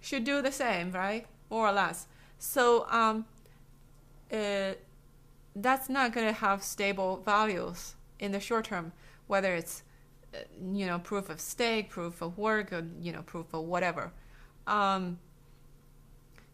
[0.00, 1.26] should do the same, right?
[1.50, 2.06] More or less.
[2.38, 3.26] So um,
[4.32, 4.72] uh,
[5.54, 8.92] that's not going to have stable values in the short term,
[9.26, 9.82] whether it's
[10.34, 10.38] uh,
[10.72, 14.12] you know proof of stake, proof of work, or you know proof of whatever.
[14.66, 15.18] Um,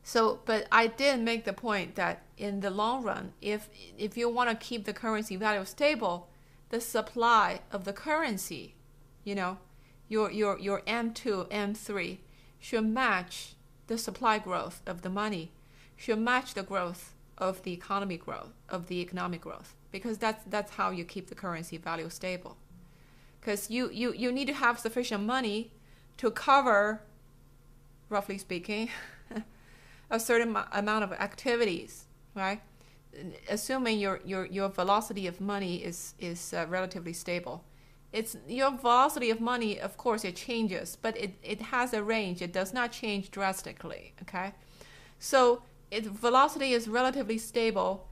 [0.03, 3.69] so, but I did make the point that in the long run, if
[3.99, 6.29] if you want to keep the currency value stable,
[6.71, 8.75] the supply of the currency,
[9.25, 9.59] you know,
[10.09, 12.19] your your your M2, M3
[12.59, 13.55] should match
[13.87, 15.53] the supply growth of the money,
[15.97, 20.73] should match the growth of the economy growth of the economic growth because that's that's
[20.73, 22.57] how you keep the currency value stable.
[23.41, 25.73] Because you, you you need to have sufficient money
[26.19, 27.03] to cover
[28.09, 28.91] roughly speaking
[30.11, 32.61] a certain amount of activities right?
[33.49, 37.65] Assuming your your your velocity of money is is uh, relatively stable.
[38.13, 42.43] It's your velocity of money of course it changes but it, it has a range.
[42.43, 44.53] It does not change drastically okay?
[45.19, 48.07] So its velocity is relatively stable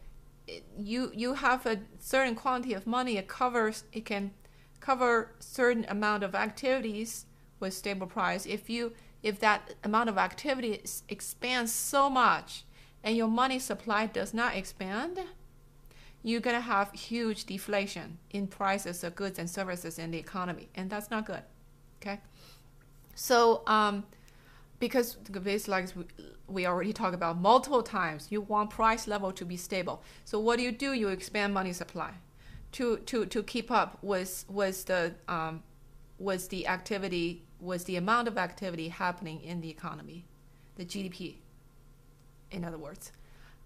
[0.79, 4.33] you you have a certain quantity of money it covers it can
[4.81, 7.27] cover certain amount of activities
[7.61, 8.93] with stable price if you
[9.23, 12.65] if that amount of activity expands so much
[13.03, 15.21] and your money supply does not expand
[16.23, 20.69] you're going to have huge deflation in prices of goods and services in the economy,
[20.75, 21.43] and that's not good.
[22.01, 22.21] Okay,
[23.15, 24.05] so um,
[24.79, 25.89] because the this like
[26.47, 30.03] we already talked about multiple times, you want price level to be stable.
[30.25, 30.93] So what do you do?
[30.93, 32.13] You expand money supply
[32.73, 35.63] to to to keep up with with the um,
[36.19, 40.25] with the activity with the amount of activity happening in the economy,
[40.77, 41.37] the GDP.
[42.51, 43.13] In other words,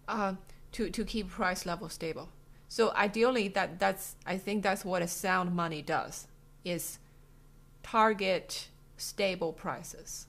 [0.09, 0.35] uh,
[0.73, 2.29] to to keep price level stable.
[2.69, 6.27] So ideally, that that's I think that's what a sound money does
[6.65, 6.99] is
[7.83, 10.27] target stable prices.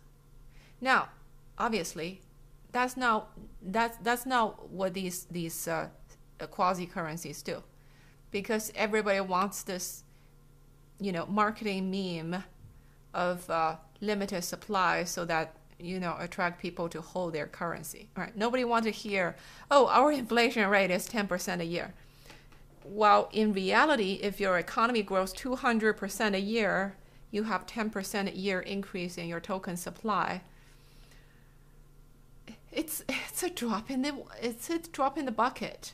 [0.84, 1.08] Now,
[1.58, 2.22] obviously,
[2.74, 3.32] that's not
[3.62, 5.88] that's that's not what these these uh,
[6.52, 7.64] quasi currencies do,
[8.32, 10.04] because everybody wants this,
[11.00, 12.44] you know, marketing meme
[13.14, 18.10] of uh, limited supply so that you know attract people to hold their currency.
[18.18, 18.36] Right?
[18.36, 19.38] Nobody wants to hear,
[19.72, 21.94] oh, our inflation rate is ten percent a year
[22.84, 26.96] while in reality, if your economy grows 200% a year,
[27.32, 30.42] you have 10% a year increase in your token supply.
[32.74, 35.93] It's it's a drop in the it's a drop in the bucket.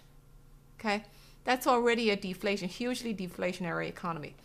[0.80, 1.04] Okay?
[1.44, 4.36] That's already a deflation, hugely deflationary economy.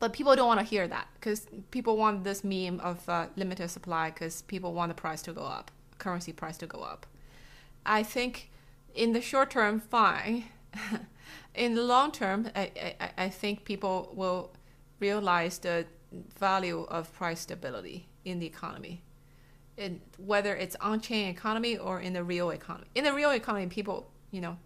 [0.00, 3.68] But people don't want to hear that because people want this meme of uh, limited
[3.68, 7.06] supply because people want the price to go up, currency price to go up.
[7.84, 8.50] I think
[8.94, 10.44] in the short term, fine.
[11.54, 12.70] in the long term, I,
[13.00, 14.52] I, I think people will
[15.00, 15.86] realize the
[16.38, 19.02] value of price stability in the economy.
[19.78, 22.88] In, whether it's on-chain economy or in the real economy.
[22.94, 24.58] In the real economy, people, you know,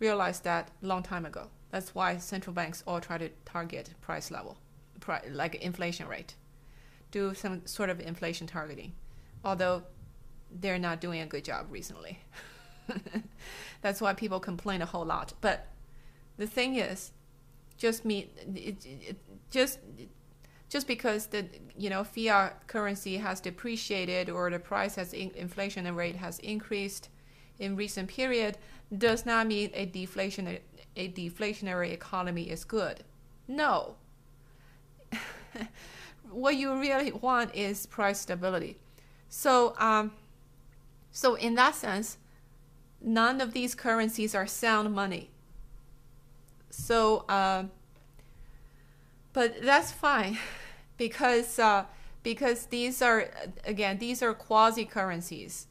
[0.00, 1.46] realized that long time ago.
[1.70, 4.58] That's why central banks all try to target price level,
[5.30, 6.34] like inflation rate,
[7.12, 8.92] do some sort of inflation targeting.
[9.44, 9.84] Although
[10.60, 12.18] they're not doing a good job recently.
[13.82, 15.34] That's why people complain a whole lot.
[15.40, 15.68] But
[16.36, 17.12] the thing is,
[17.76, 19.16] just me, it, it,
[19.50, 19.78] just
[20.72, 21.44] just because the
[21.76, 27.10] you know fiat currency has depreciated or the price has in, inflation rate has increased
[27.58, 28.56] in recent period
[28.96, 30.58] does not mean a deflation
[30.96, 33.04] a deflationary economy is good.
[33.46, 33.96] No.
[36.30, 38.78] what you really want is price stability.
[39.28, 40.12] So um,
[41.10, 42.16] so in that sense,
[42.98, 45.28] none of these currencies are sound money.
[46.70, 47.64] So, uh,
[49.34, 50.38] but that's fine
[50.96, 51.84] because uh,
[52.22, 53.28] because these are
[53.64, 55.66] again these are quasi currencies.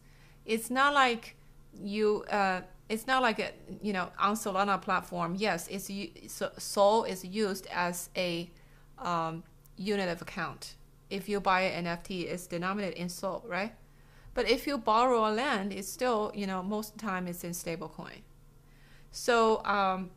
[0.46, 1.36] It's not like
[1.74, 2.24] you.
[2.30, 3.52] Uh, it's not like a,
[3.82, 5.36] you know on Solana platform.
[5.38, 5.90] Yes, it's
[6.34, 8.50] so Sol is used as a
[8.98, 9.44] um,
[9.78, 10.76] unit of account.
[11.10, 13.74] If you buy an NFT, it's denominated in Sol, right?
[14.34, 17.44] But if you borrow a land, it's still, you know, most of the time it's
[17.44, 18.22] in stablecoin.
[19.12, 20.12] So um,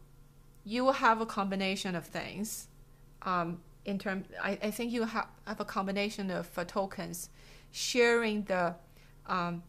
[0.64, 2.68] you will have a combination of things.
[3.22, 7.28] Um, in terms, I, I think you have, have a combination of uh, tokens
[7.72, 8.74] sharing the
[9.26, 9.62] um,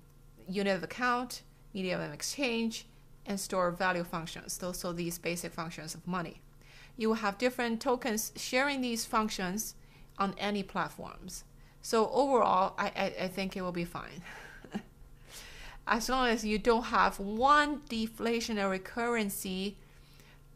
[0.47, 1.41] unit of account,
[1.73, 2.85] medium of exchange,
[3.25, 4.57] and store value functions.
[4.57, 6.41] Those are these basic functions of money.
[6.97, 9.75] You will have different tokens sharing these functions
[10.17, 11.43] on any platforms.
[11.81, 14.21] So overall, I, I, I think it will be fine.
[15.87, 19.77] as long as you don't have one deflationary currency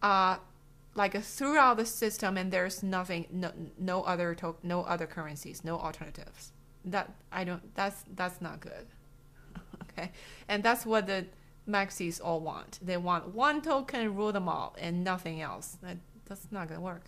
[0.02, 0.38] uh,
[0.96, 5.78] like throughout the system and there's nothing no, no other to- no other currencies no
[5.78, 6.52] alternatives.
[6.86, 8.88] That i don't that's that's not good.
[9.92, 10.12] Okay?
[10.48, 11.26] And that's what the
[11.68, 12.80] maxis all want.
[12.82, 15.78] They want one token rule them all and nothing else.
[15.82, 17.06] That, that's not to work.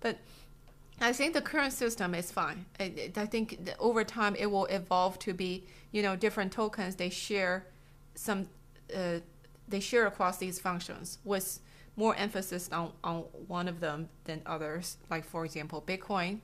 [0.00, 0.18] But
[1.00, 2.66] I think the current system is fine.
[2.78, 6.96] I, I think over time it will evolve to be, you know, different tokens.
[6.96, 7.66] They share
[8.14, 8.48] some,
[8.94, 9.20] uh,
[9.68, 11.60] they share across these functions with
[11.96, 14.96] more emphasis on, on one of them than others.
[15.10, 16.40] Like for example, Bitcoin,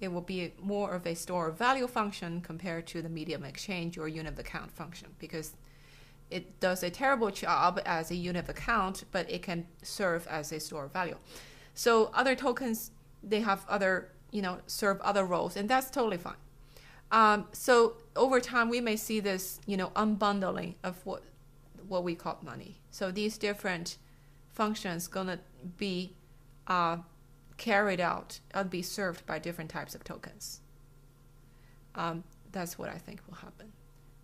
[0.00, 3.98] it will be more of a store of value function compared to the medium exchange
[3.98, 5.54] or unit of account function because
[6.30, 10.52] it does a terrible job as a unit of account, but it can serve as
[10.52, 11.16] a store of value.
[11.74, 12.92] So other tokens,
[13.22, 16.34] they have other, you know, serve other roles, and that's totally fine.
[17.12, 21.22] Um, so over time, we may see this, you know, unbundling of what
[21.88, 22.76] what we call money.
[22.92, 23.96] So these different
[24.60, 25.38] functions gonna
[25.78, 26.14] be
[26.66, 26.98] uh,
[27.56, 30.60] carried out and be served by different types of tokens.
[31.94, 33.72] Um, that's what I think will happen.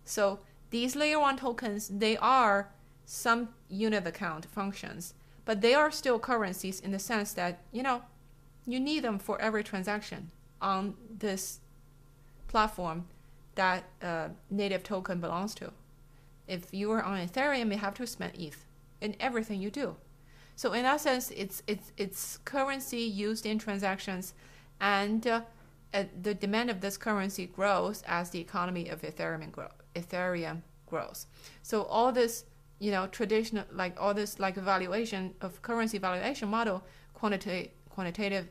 [0.05, 2.69] So these layer one tokens, they are
[3.03, 8.03] some unit account functions, but they are still currencies in the sense that, you know,
[8.67, 10.29] you need them for every transaction
[10.61, 11.61] on this
[12.47, 13.07] platform
[13.55, 15.73] that uh, native token belongs to.
[16.47, 18.65] If you are on Ethereum, you have to spend ETH
[19.01, 19.95] in everything you do.
[20.57, 24.33] So in sense, it's it's it's currency used in transactions,
[24.81, 25.41] and uh,
[25.93, 31.27] uh, the demand of this currency grows as the economy of Ethereum grow, Ethereum grows.
[31.61, 32.45] So all this,
[32.79, 36.83] you know, traditional like all this like evaluation of currency valuation model,
[37.13, 38.47] quantitative quantitative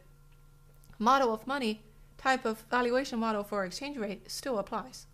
[1.00, 1.82] model of money
[2.18, 5.06] type of valuation model for exchange rate still applies.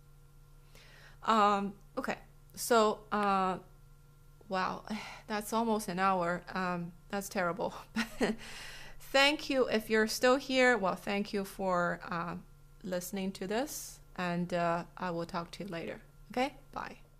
[1.25, 2.19] Um, okay,
[2.55, 3.57] so uh,
[4.53, 4.83] wow,
[5.27, 6.43] that's almost an hour.
[6.55, 7.75] Um, that's terrible.
[9.13, 10.77] thank you if you're still here.
[10.79, 12.37] Well, thank you for uh,
[12.85, 16.01] listening to this, and uh, I will talk to you later.
[16.31, 17.12] Okay, bye.